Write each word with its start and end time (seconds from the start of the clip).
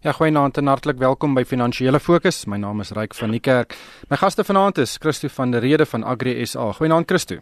Ja, 0.00 0.12
goeienaand 0.12 0.56
en 0.56 0.66
hartlik 0.66 0.96
welkom 0.96 1.34
by 1.36 1.42
Finansiële 1.44 1.98
Fokus. 2.00 2.46
My 2.48 2.56
naam 2.56 2.78
is 2.80 2.88
Ryk 2.96 3.12
van 3.18 3.34
die 3.34 3.40
Kerk. 3.40 3.74
My 4.08 4.16
gaste 4.16 4.44
vanaand 4.48 4.78
is 4.80 4.94
Christo 4.96 5.28
van 5.28 5.50
der 5.52 5.60
Rede 5.60 5.84
van 5.86 6.06
Agri 6.08 6.46
SA. 6.46 6.70
Goeienaand 6.78 7.04
Christo. 7.10 7.36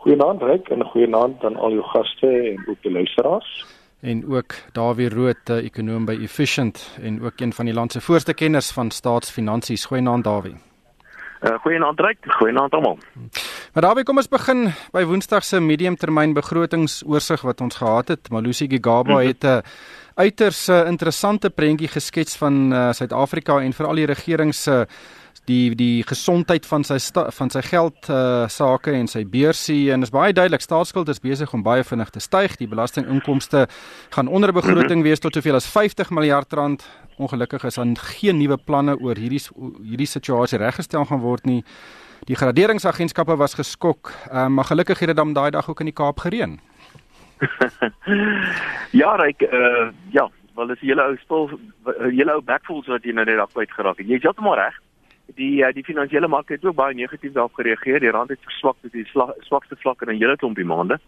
Goeienaand 0.00 0.40
Ryk 0.42 0.70
en 0.72 0.84
goeienaand 0.84 1.44
aan 1.44 1.56
al 1.56 1.76
jou 1.76 1.82
gaste 1.90 2.26
en 2.26 2.62
ook 2.70 2.80
die 2.80 2.92
luisteraars. 2.92 3.50
En 4.00 4.22
ook 4.32 4.56
Dawie 4.72 5.10
Rood, 5.12 5.52
ekonom 5.58 6.06
by 6.08 6.16
Efficient 6.24 6.80
en 7.02 7.20
ook 7.20 7.40
een 7.40 7.52
van 7.52 7.68
die 7.68 7.74
land 7.74 7.92
se 7.92 8.00
voorste 8.00 8.34
kenners 8.34 8.70
van 8.72 8.90
staatsfinansies. 8.90 9.84
Goeienaand 9.84 10.24
Dawie. 10.24 10.54
Uh, 11.42 11.58
goeienaand 11.60 12.00
Ryk, 12.00 12.18
goeienaand 12.38 12.72
almal. 12.72 12.98
Maar 13.74 13.82
Dawie, 13.82 14.04
kom 14.08 14.16
ons 14.16 14.28
begin 14.32 14.70
by 14.92 15.04
Woensdag 15.04 15.44
se 15.44 15.60
mediumtermyn 15.60 16.32
begrotingsoorsig 16.32 17.44
wat 17.44 17.60
ons 17.60 17.76
gehad 17.76 18.08
het. 18.08 18.30
Malusi 18.32 18.70
Gigaba 18.72 19.20
mhm. 19.20 19.26
het 19.26 19.44
'n 19.44 19.46
uh, 19.46 19.60
uiters 20.16 20.68
uh, 20.68 20.86
interessante 20.88 21.50
prentjie 21.50 21.88
geskets 21.88 22.36
van 22.40 22.72
uh, 22.72 22.88
Suid-Afrika 22.96 23.60
en 23.60 23.76
veral 23.76 24.00
die 24.00 24.10
regering 24.10 24.54
se 24.54 24.82
uh, 24.82 24.90
die 25.46 25.74
die 25.78 26.02
gesondheid 26.06 26.66
van 26.66 26.84
sy 26.86 26.98
van 27.34 27.50
sy 27.52 27.62
geld 27.66 28.08
uh, 28.10 28.46
sake 28.50 28.94
en 28.96 29.08
sy 29.10 29.22
beursie. 29.30 29.90
En 29.94 30.02
is 30.02 30.12
baie 30.14 30.34
duidelik 30.34 30.64
staatsskuld 30.64 31.10
is 31.12 31.22
besig 31.22 31.52
om 31.54 31.64
baie 31.66 31.84
vinnig 31.86 32.10
te 32.14 32.22
styg. 32.22 32.56
Die 32.60 32.68
belastinginkomste 32.70 33.66
gaan 34.14 34.28
onder 34.28 34.52
begroting 34.56 35.04
wees 35.06 35.22
tot 35.22 35.36
soveel 35.38 35.60
as 35.60 35.68
50 35.70 36.10
miljard 36.10 36.52
rand. 36.52 36.86
Ongelukkig 37.16 37.64
is 37.64 37.78
daar 37.78 37.94
geen 38.18 38.38
nuwe 38.38 38.58
planne 38.58 38.96
oor 38.98 39.16
hierdie 39.16 39.42
hierdie 39.82 40.10
situasie 40.10 40.60
reggestel 40.60 41.06
gaan 41.06 41.22
word 41.22 41.46
nie. 41.46 41.62
Die 42.26 42.36
graderingsagentskappe 42.36 43.36
was 43.38 43.54
geskok. 43.54 44.12
Uh, 44.32 44.48
maar 44.48 44.66
gelukkig 44.72 44.98
het 44.98 45.14
dit 45.14 45.16
dan 45.16 45.36
daai 45.36 45.50
dag 45.50 45.68
ook 45.70 45.80
in 45.80 45.92
die 45.92 45.96
Kaap 45.96 46.24
gereën 46.26 46.58
ja, 49.00 49.14
ryk 49.20 49.42
uh 49.42 49.88
ja, 50.10 50.28
wel 50.54 50.70
is 50.70 50.80
julle 50.80 51.04
ou 51.04 51.16
spul 51.20 51.50
julle 52.10 52.32
ou 52.32 52.42
backfalls 52.42 52.88
wat 52.92 53.04
jy 53.04 53.12
nou 53.12 53.26
net 53.28 53.40
afbyt 53.42 53.72
geraak 53.72 54.00
het. 54.00 54.08
Jy 54.08 54.20
is 54.20 54.26
heeltemal 54.26 54.58
reg. 54.60 54.78
Die 55.36 55.60
uh, 55.64 55.72
die 55.74 55.84
finansiële 55.84 56.28
mark 56.28 56.48
het 56.54 56.64
ook 56.64 56.78
baie 56.78 56.94
negatief 56.94 57.32
daarop 57.32 57.58
gereageer. 57.58 58.00
Die 58.00 58.14
rand 58.14 58.32
het 58.32 58.42
verswak 58.48 58.80
tot 58.82 58.92
die 58.92 59.06
swakste 59.48 59.76
vlak 59.82 60.02
in 60.02 60.14
'n 60.14 60.22
hele 60.22 60.36
klompie 60.36 60.64
maande 60.64 61.00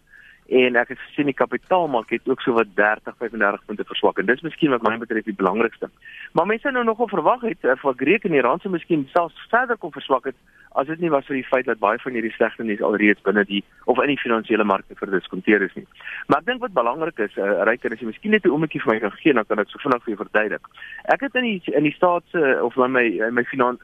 en 0.48 0.76
ek 0.80 0.94
het 0.94 1.00
gesien 1.04 1.28
die 1.28 1.36
kapitaalmark 1.36 2.10
het 2.10 2.28
ook 2.28 2.40
so 2.40 2.54
wat 2.56 2.70
30 2.74 3.16
35 3.18 3.64
punte 3.66 3.84
verswak 3.84 4.18
en 4.18 4.26
dis 4.26 4.40
miskien 4.40 4.70
wat 4.72 4.82
my 4.82 4.96
betref 4.96 5.24
die 5.24 5.36
belangrikste. 5.36 5.90
Maar 6.32 6.46
mense 6.46 6.70
nou 6.70 6.84
nogal 6.84 7.08
verwag 7.08 7.44
het 7.44 7.64
of 7.64 7.84
ek 7.84 8.00
reken 8.00 8.32
die 8.32 8.40
rand 8.40 8.62
se 8.62 8.72
miskien 8.72 9.04
selfs 9.12 9.36
verder 9.52 9.76
kom 9.76 9.92
verswak 9.92 10.24
het 10.24 10.38
as 10.72 10.86
dit 10.86 11.00
nie 11.00 11.10
was 11.10 11.26
vir 11.26 11.36
die 11.36 11.46
feit 11.48 11.66
dat 11.66 11.78
baie 11.78 11.98
van 11.98 12.12
hierdie 12.12 12.32
slegte 12.36 12.64
nuus 12.64 12.82
alreeds 12.82 13.22
binne 13.22 13.44
die 13.44 13.62
of 13.86 13.98
in 14.02 14.12
die 14.12 14.20
finansiële 14.20 14.64
markte 14.64 14.94
verdiskonteer 14.94 15.62
is 15.62 15.74
nie. 15.74 15.86
Maar 16.26 16.40
ek 16.40 16.46
dink 16.46 16.60
wat 16.60 16.76
belangrik 16.76 17.18
is, 17.18 17.36
uh, 17.36 17.64
ryker 17.64 17.92
as 17.92 18.00
jy 18.00 18.06
miskien 18.06 18.30
net 18.30 18.44
'n 18.44 18.50
oomblikie 18.50 18.80
vir 18.80 18.92
my 18.94 19.00
kan 19.00 19.16
gee 19.22 19.32
dan 19.32 19.44
kan 19.44 19.58
ek 19.58 19.68
so 19.68 19.78
vinnig 19.78 20.04
vir 20.04 20.14
jou 20.14 20.22
verduidelik. 20.24 20.66
Ek 21.14 21.20
het 21.20 21.34
in 21.34 21.44
die 21.44 21.62
in 21.74 21.84
die 21.84 21.96
staats 21.96 22.34
of 22.62 22.76
my 22.76 22.88
my, 22.88 23.30
my 23.30 23.44
finans 23.44 23.80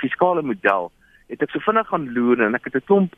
fiskale 0.00 0.42
model 0.42 0.92
het 1.28 1.42
ek 1.42 1.50
so 1.50 1.60
vinnig 1.60 1.88
gaan 1.88 2.12
loer 2.12 2.42
en 2.42 2.54
ek 2.54 2.64
het 2.64 2.76
'n 2.76 2.86
klomp 2.86 3.14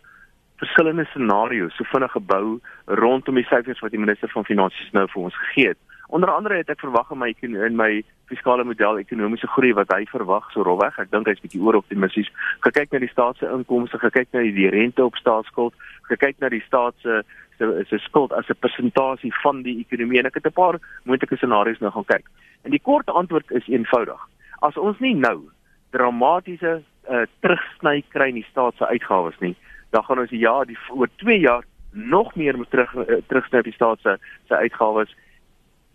verskillende 0.56 1.05
scenario's 1.05 1.77
so 1.77 1.84
vinnig 1.84 2.12
gebou 2.12 2.61
rondom 2.87 3.34
die 3.34 3.44
syfers 3.50 3.81
wat 3.81 3.92
die 3.92 4.00
minister 4.00 4.28
van 4.33 4.44
finansies 4.44 4.92
nou 4.92 5.06
vir 5.12 5.22
ons 5.22 5.37
gegee 5.37 5.69
het. 5.69 5.78
Onder 6.09 6.31
andere 6.31 6.57
het 6.57 6.69
ek 6.71 6.81
verwag 6.81 7.11
in 7.11 7.19
my 7.19 7.35
in 7.43 7.77
my 7.77 8.03
fiskale 8.31 8.65
model 8.65 8.99
ekonomiese 8.99 9.47
groei 9.47 9.73
wat 9.75 9.91
hy 9.91 10.05
verwag 10.11 10.51
so 10.53 10.62
rofweg. 10.62 10.99
Ek 10.99 11.11
dink 11.11 11.27
hy's 11.27 11.41
bietjie 11.43 11.62
oor 11.62 11.79
optimisties. 11.79 12.31
Gekyk 12.67 12.93
na 12.93 12.99
die 13.03 13.11
staat 13.11 13.39
se 13.39 13.51
inkomste, 13.51 13.99
gekyk 13.99 14.29
na 14.33 14.43
die 14.43 14.71
rente 14.71 15.05
op 15.05 15.19
staatsskuld, 15.19 15.75
gekyk 16.11 16.39
na 16.41 16.49
die 16.49 16.62
staat 16.67 16.95
se 17.03 17.23
se 17.59 17.99
skuld 18.05 18.33
as 18.33 18.49
'n 18.49 18.61
persentasie 18.61 19.33
van 19.43 19.62
die 19.62 19.79
ekonomie 19.81 20.19
en 20.19 20.27
ek 20.27 20.34
het 20.34 20.47
'n 20.47 20.53
paar 20.53 20.79
moontlike 21.05 21.37
scenario's 21.37 21.81
nou 21.81 21.91
gaan 21.91 22.05
kyk. 22.05 22.27
En 22.62 22.71
die 22.71 22.83
kort 22.83 23.11
antwoord 23.11 23.51
is 23.51 23.67
eenvoudig. 23.69 24.21
As 24.61 24.77
ons 24.77 24.99
nie 24.99 25.15
nou 25.15 25.51
dramatiese 25.91 26.83
uh, 27.11 27.23
terugsny 27.41 28.03
kry 28.09 28.29
in 28.29 28.41
die 28.41 28.51
staat 28.51 28.75
se 28.77 28.87
uitgawes 28.87 29.39
nie, 29.41 29.57
dan 29.91 30.05
gaan 30.05 30.19
ons 30.19 30.31
ja 30.31 30.65
die 30.65 30.78
oor 30.91 31.09
2 31.16 31.39
jaar 31.39 31.65
nog 31.91 32.34
meer 32.34 32.56
moet 32.56 32.71
terug 32.71 32.95
uh, 32.95 33.21
terugsny 33.28 33.59
op 33.59 33.65
die 33.65 33.72
staat 33.72 34.00
se 34.00 34.19
se 34.49 34.56
uitgawes. 34.56 35.16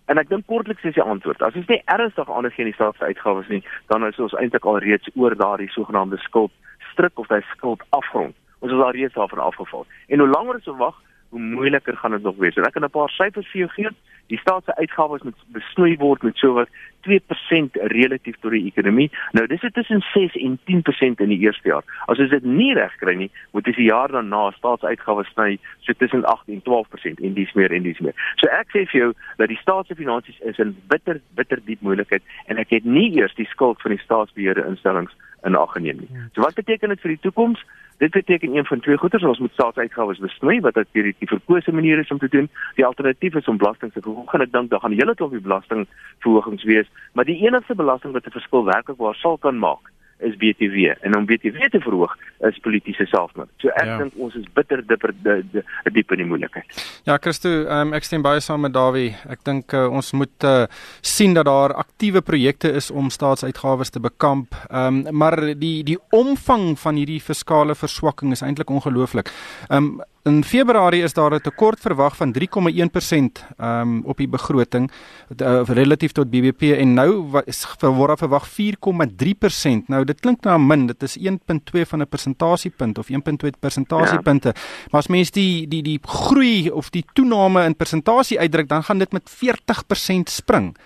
En 0.05 0.17
ek 0.17 0.29
dink 0.29 0.45
kortliks 0.45 0.83
is 0.83 0.95
die 0.97 1.03
antwoord. 1.03 1.41
As 1.41 1.55
ons 1.55 1.67
nie 1.67 1.81
ernstig 1.85 2.29
aandag 2.29 2.55
gee 2.55 2.65
aan 2.65 2.71
die 2.71 2.77
staat 2.77 2.97
se 2.97 3.05
uitgawes 3.05 3.47
nie, 3.47 3.63
dan 3.87 4.05
is 4.07 4.19
ons 4.19 4.33
eintlik 4.39 4.65
al 4.65 4.81
reeds 4.83 5.09
oor 5.15 5.35
daardie 5.35 5.69
sogenaamde 5.71 6.17
skuld 6.17 6.51
stryk 6.91 7.19
of 7.19 7.27
daai 7.27 7.41
skuld 7.53 7.83
afgrond. 7.89 8.35
Ons 8.59 8.73
is 8.73 8.81
al 8.81 8.91
reeds 8.91 9.13
daarvan 9.13 9.39
afgeval. 9.39 9.85
En 10.07 10.19
hoe 10.19 10.27
langer 10.27 10.59
ons 10.59 10.77
wag, 10.77 10.97
hoe 11.31 11.39
moeiliker 11.39 11.97
gaan 11.97 12.11
dit 12.11 12.23
nog 12.23 12.35
wees. 12.37 12.55
En 12.55 12.67
ek 12.67 12.73
kan 12.73 12.83
'n 12.83 12.89
paar 12.89 13.09
syfers 13.09 13.51
vir 13.51 13.59
jou 13.59 13.69
gee. 13.69 13.89
Die 14.27 14.39
staat 14.39 14.63
se 14.65 14.75
uitgawes 14.75 15.21
moet 15.21 15.35
besnoei 15.47 15.97
word 15.97 16.23
met 16.23 16.37
sowat 16.37 16.69
2% 17.01 17.71
relatief 17.73 18.35
tot 18.39 18.51
die 18.51 18.65
ekonomie. 18.65 19.11
Nou 19.31 19.47
dis 19.47 19.61
dit 19.61 19.73
tussen 19.73 20.01
6 20.13 20.35
en 20.35 20.59
10% 20.63 21.19
in 21.19 21.29
die 21.29 21.39
eerste 21.39 21.67
jaar. 21.67 21.83
As 22.05 22.19
ons 22.19 22.29
dit 22.29 22.43
nie 22.43 22.73
reg 22.73 22.95
kry 22.95 23.15
nie, 23.15 23.31
moet 23.51 23.63
dis 23.63 23.75
die 23.75 23.89
jaar 23.89 24.11
daarna 24.11 24.51
staatsuitgawes 24.51 25.27
sny 25.33 25.57
so 25.79 25.93
tussen 25.93 26.23
8 26.25 26.47
en 26.47 26.61
12% 26.61 27.19
en 27.19 27.33
dis 27.33 27.53
meer 27.53 27.71
en 27.71 27.83
dis 27.83 27.99
meer. 27.99 28.15
So 28.35 28.47
ek 28.47 28.67
sê 28.75 28.85
vir 28.91 28.99
jou 29.01 29.13
dat 29.37 29.47
die 29.47 29.59
staat 29.61 29.87
se 29.87 29.95
finansies 29.95 30.39
is 30.39 30.59
in 30.59 30.75
bitter 30.87 31.21
bitter 31.35 31.59
diep 31.65 31.81
moeilikheid 31.81 32.23
en 32.47 32.57
ek 32.57 32.69
het 32.69 32.85
nie 32.85 33.09
eers 33.17 33.35
die 33.35 33.49
skuld 33.49 33.81
van 33.81 33.91
die 33.91 34.03
staatsbeheerde 34.03 34.67
instellings 34.67 35.15
in 35.43 35.55
ag 35.55 35.71
geneem 35.71 35.97
nie. 35.97 36.09
So 36.33 36.41
wat 36.41 36.55
beteken 36.55 36.89
dit 36.89 37.01
vir 37.01 37.15
die 37.15 37.19
toekoms? 37.19 37.63
Dit 38.01 38.11
beteken 38.11 38.55
een 38.55 38.65
van 38.65 38.79
twee 38.79 38.97
goeders, 38.97 39.23
ons 39.23 39.39
moet 39.39 39.53
staatsuitgawes 39.53 40.19
besnoei 40.19 40.59
wat 40.65 40.73
dit 40.73 40.87
die, 40.91 41.15
die 41.19 41.27
verkose 41.29 41.71
manier 41.71 41.99
is 42.01 42.09
om 42.09 42.17
te 42.17 42.29
doen. 42.33 42.49
Die 42.75 42.85
alternatief 42.85 43.35
is 43.35 43.47
om 43.47 43.57
belasting 43.61 43.93
te 43.93 44.01
verhoog. 44.01 44.33
En 44.33 44.41
ek 44.41 44.51
dink 44.51 44.69
daar 44.69 44.81
gaan 44.81 44.91
'n 44.91 45.01
hele 45.01 45.15
klomp 45.15 45.37
belastingverhogings 45.37 46.63
wees, 46.63 46.89
maar 47.13 47.25
die 47.25 47.37
enigste 47.45 47.75
belasting 47.75 48.13
wat 48.13 48.25
'n 48.25 48.37
verskil 48.37 48.65
werklik 48.65 48.97
waar 48.97 49.15
sal 49.15 49.37
kan 49.37 49.59
maak, 49.59 49.91
is 50.27 50.37
BTW 50.41 50.93
en 51.01 51.17
om 51.17 51.25
BTW 51.25 51.69
te 51.71 51.81
verhoog 51.83 52.13
is 52.49 52.59
politieke 52.65 53.05
selfmoord. 53.09 53.49
So 53.61 53.71
ek 53.75 53.89
ja. 53.89 53.97
dink 54.01 54.17
ons 54.21 54.35
is 54.39 54.45
bitter 54.55 54.83
dipper 54.87 55.13
diep 55.21 56.13
in 56.15 56.23
die 56.23 56.27
moeilikheid. 56.27 56.83
Ja, 57.09 57.17
Christo, 57.21 57.51
um, 57.65 57.95
ek 57.97 58.07
stem 58.07 58.25
baie 58.25 58.41
saam 58.43 58.65
met 58.65 58.75
Dawie. 58.75 59.11
Ek 59.31 59.43
dink 59.47 59.75
uh, 59.77 59.87
ons 59.89 60.13
moet 60.17 60.47
uh, 60.47 60.67
sien 61.05 61.35
dat 61.37 61.49
daar 61.49 61.75
aktiewe 61.81 62.23
projekte 62.25 62.71
is 62.77 62.91
om 62.91 63.11
staatsuitgawes 63.13 63.93
te 63.93 64.03
bekamp. 64.03 64.57
Ehm 64.69 65.01
um, 65.07 65.19
maar 65.21 65.37
die 65.57 65.83
die 65.85 65.97
omvang 66.15 66.73
van 66.79 66.97
hierdie 66.97 67.21
fiskale 67.21 67.75
verswakking 67.77 68.31
is 68.35 68.41
eintlik 68.45 68.69
ongelooflik. 68.69 69.29
Ehm 69.69 69.91
um, 69.91 70.01
In 70.23 70.43
Februarie 70.43 71.01
is 71.01 71.13
daar 71.13 71.33
'n 71.33 71.41
tekort 71.41 71.79
verwag 71.79 72.15
van 72.15 72.31
3,1% 72.31 73.45
um, 73.57 74.01
op 74.05 74.17
die 74.17 74.27
begroting 74.27 74.91
uh, 75.37 75.61
relatief 75.65 76.11
tot 76.11 76.29
BBP 76.29 76.61
en 76.61 76.93
nou 76.93 77.41
is 77.45 77.65
word 77.79 78.19
verwag 78.19 78.49
4,3%. 78.49 79.87
Nou 79.87 80.03
dit 80.03 80.19
klink 80.19 80.43
nou 80.43 80.59
min, 80.59 80.85
dit 80.85 81.03
is 81.03 81.17
1.2 81.17 81.81
van 81.87 82.01
'n 82.01 82.07
persentasiepunt 82.07 82.97
of 82.97 83.09
1.2 83.09 83.49
persentasiepunte. 83.59 84.47
Ja. 84.47 84.61
Maar 84.91 85.01
as 85.01 85.07
mens 85.07 85.31
die 85.31 85.67
die 85.67 85.81
die 85.81 85.99
groei 86.01 86.69
of 86.69 86.89
die 86.89 87.05
toename 87.13 87.65
in 87.65 87.75
persentasie 87.75 88.39
uitdruk, 88.39 88.67
dan 88.67 88.83
gaan 88.83 88.97
dit 88.97 89.11
met 89.11 89.29
40% 89.29 90.29
spring. 90.29 90.77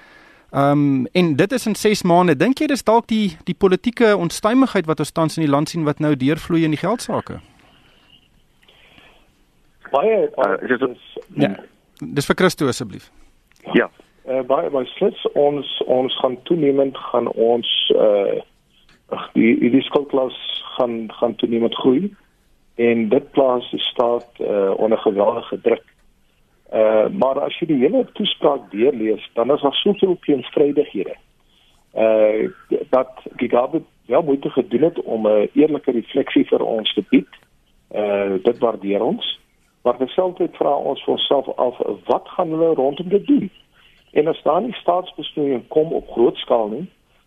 Ehm 0.52 0.72
um, 0.72 1.08
en 1.12 1.36
dit 1.36 1.52
is 1.52 1.66
in 1.66 1.76
6 1.76 2.02
maande. 2.02 2.36
Dink 2.36 2.58
jy 2.58 2.68
dis 2.68 2.84
dalk 2.84 3.08
die 3.08 3.38
die 3.44 3.56
politieke 3.56 4.18
onstuimigheid 4.18 4.86
wat 4.86 5.00
ons 5.00 5.12
tans 5.12 5.38
in 5.38 5.44
die 5.44 5.52
land 5.52 5.70
sien 5.70 5.84
wat 5.84 6.00
nou 6.00 6.16
deurvloei 6.16 6.64
in 6.64 6.72
die 6.72 6.80
geldsaake? 6.80 7.40
Baie 9.96 10.18
uh, 10.28 10.56
is 10.62 10.80
dit 10.80 10.98
ja. 11.46 11.54
Dis 12.16 12.28
vir 12.28 12.36
Christo 12.42 12.68
asseblief. 12.68 13.08
Ja. 13.74 13.90
Uh, 14.26 14.42
baie 14.50 14.70
baie 14.74 14.88
slits 14.96 15.22
ons 15.38 15.70
ons 15.86 16.20
gaan 16.20 16.38
toenemend 16.50 16.98
gaan 17.12 17.32
ons 17.32 17.72
uh 17.96 18.42
die 19.34 19.70
die 19.70 19.84
skuldklas 19.86 20.38
gaan 20.76 21.12
gaan 21.20 21.36
toenemend 21.42 21.76
groei 21.78 22.10
en 22.82 23.10
dit 23.10 23.28
plaas 23.38 23.68
die 23.72 23.80
staat 23.80 24.42
uh 24.42 24.74
onder 24.82 24.98
geweldige 24.98 25.62
druk. 25.62 25.86
Uh 26.74 27.06
maar 27.14 27.40
as 27.46 27.60
jy 27.60 27.70
die 27.70 27.82
hele 27.84 28.02
toespraak 28.18 28.66
deurlees 28.72 29.30
dan 29.38 29.54
is 29.54 29.62
daar 29.62 29.78
soveel 29.84 30.18
teenstrydighede. 30.26 31.16
Uh 31.94 32.50
dat 32.90 33.24
Gigabe 33.38 33.84
wel 34.10 34.26
moeite 34.26 34.50
gedoen 34.50 34.90
het 34.90 35.02
om 35.02 35.28
'n 35.28 35.50
eerlike 35.54 35.92
refleksie 35.92 36.46
vir 36.50 36.66
ons 36.66 36.94
te 36.94 37.06
bied. 37.10 37.32
Uh 37.94 38.42
dit 38.44 38.58
waardeer 38.58 39.02
ons 39.02 39.36
Maar 39.86 39.98
terselfdertyd 39.98 40.56
vra 40.58 40.72
ons 40.82 41.02
vir 41.06 41.14
onsself 41.14 41.50
af 41.62 41.78
wat 42.10 42.30
gaan 42.34 42.50
hulle 42.50 42.74
rondom 42.74 43.10
dit 43.10 43.28
doen? 43.28 43.50
En 44.18 44.28
as 44.28 44.42
daar 44.44 44.62
nie 44.62 44.74
staatsbestuur 44.74 45.60
kom 45.68 45.94
op 45.94 46.10
groot 46.10 46.38
skaal 46.42 46.72
nie, 46.72 46.86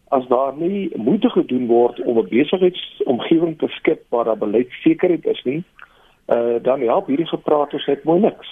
as 0.08 0.26
daar 0.26 0.56
nie 0.56 0.90
moeite 0.96 1.30
gedoen 1.30 1.66
word 1.66 2.00
om 2.00 2.18
'n 2.18 2.28
besigheidsomgewing 2.28 3.58
te 3.58 3.68
skep 3.68 4.02
waar 4.08 4.24
daar 4.24 4.42
beleidssekerheid 4.42 5.26
is 5.26 5.42
nie, 5.44 5.62
uh, 6.26 6.56
dan 6.62 6.80
help 6.80 7.06
hierdie 7.06 7.28
gepraat 7.30 7.72
ons 7.72 7.86
net 7.86 8.04
mooi 8.04 8.20
niks. 8.20 8.50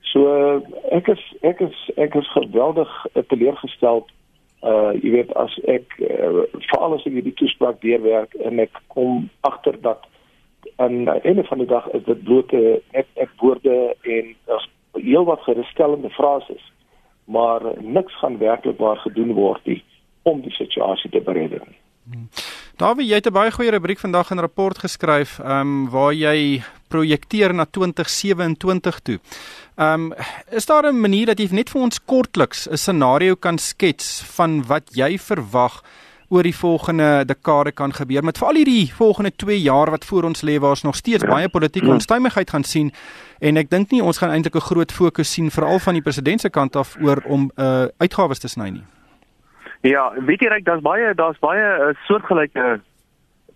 So 0.00 0.20
uh, 0.22 0.60
ek 0.90 1.08
is 1.08 1.22
ek 1.40 1.60
is 1.60 1.90
ek 1.96 2.14
is 2.14 2.32
geweldig 2.32 3.06
uh, 3.14 3.22
teleurgesteld 3.26 4.06
uh 4.62 4.94
jy 5.02 5.10
weet 5.10 5.34
as 5.34 5.58
ek 5.66 5.98
uh, 5.98 6.46
veral 6.70 6.94
as 6.94 7.06
ek 7.06 7.12
hierdie 7.18 7.34
toespraak 7.34 7.80
deurwerk 7.80 8.34
en 8.34 8.62
ek 8.62 8.82
kom 8.86 9.30
agter 9.40 9.80
dat 9.80 10.06
aan 10.76 11.04
die 11.04 11.20
einde 11.22 11.44
van 11.44 11.58
die 11.58 11.66
dag 11.66 11.88
is 11.92 12.04
dit 12.04 12.24
bloot 12.24 12.52
net 12.92 13.06
ek 13.14 13.30
woorde 13.40 13.96
en 14.02 14.34
daar's 14.46 14.68
heel 14.92 15.24
wat 15.24 15.40
gerusstellende 15.40 16.10
frases 16.10 16.72
maar 17.24 17.62
niks 17.80 18.18
gaan 18.18 18.38
werklik 18.38 18.78
waar 18.78 18.96
gedoen 18.96 19.32
word 19.32 19.64
nie 19.64 19.82
om 20.22 20.40
die 20.40 20.54
situasie 20.54 21.10
te 21.10 21.20
beredder 21.20 21.62
nie. 21.66 21.78
Hmm. 22.02 22.28
Dawie, 22.76 23.06
jy 23.06 23.14
het 23.20 23.26
'n 23.26 23.32
baie 23.32 23.50
goeie 23.50 23.70
rubriek 23.70 23.98
vandag 23.98 24.30
in 24.30 24.36
'n 24.36 24.40
rapport 24.40 24.78
geskryf, 24.78 25.38
ehm 25.38 25.60
um, 25.60 25.90
waar 25.90 26.12
jy 26.12 26.62
projekteer 26.88 27.54
na 27.54 27.64
2027 27.64 29.00
toe. 29.00 29.18
Ehm 29.76 30.12
um, 30.12 30.14
is 30.50 30.66
daar 30.66 30.86
'n 30.86 31.00
manier 31.00 31.26
dat 31.26 31.38
jy 31.38 31.48
net 31.50 31.70
vir 31.70 31.82
ons 31.82 32.04
kortliks 32.04 32.68
'n 32.68 32.76
scenario 32.76 33.34
kan 33.34 33.58
skets 33.58 34.22
van 34.36 34.66
wat 34.66 34.94
jy 34.94 35.18
verwag 35.18 35.82
oor 36.32 36.46
die 36.48 36.56
volgende 36.56 37.24
dekade 37.28 37.72
kan 37.76 37.92
gebeur 37.92 38.24
met 38.24 38.38
veral 38.40 38.56
hierdie 38.56 38.88
volgende 38.96 39.32
2 39.36 39.58
jaar 39.60 39.90
wat 39.92 40.04
voor 40.08 40.24
ons 40.24 40.42
lê 40.48 40.56
waar 40.60 40.76
ons 40.76 40.82
nog 40.82 40.96
steeds 40.96 41.24
baie 41.28 41.48
politieke 41.48 41.90
onstuimigheid 41.92 42.50
gaan 42.50 42.64
sien. 42.64 42.88
En 43.40 43.60
ek 43.60 43.68
dink 43.70 43.90
nie 43.92 44.02
ons 44.02 44.18
gaan 44.18 44.32
eintlik 44.32 44.56
'n 44.56 44.68
groot 44.70 44.92
fokus 44.92 45.32
sien 45.32 45.50
veral 45.50 45.78
van 45.78 45.94
die 45.94 46.02
president 46.02 46.40
se 46.40 46.50
kant 46.50 46.76
af 46.76 46.96
oor 47.00 47.22
om 47.26 47.50
uh, 47.56 47.84
uitgawes 47.98 48.38
te 48.38 48.48
sny 48.48 48.68
nie. 48.68 48.84
Ja, 49.82 50.12
weet 50.26 50.40
jy 50.40 50.48
reg, 50.48 50.64
daar's 50.64 50.82
baie 50.82 51.14
daar's 51.14 51.38
baie 51.38 51.64
uh, 51.78 51.94
soortgelyke 52.06 52.80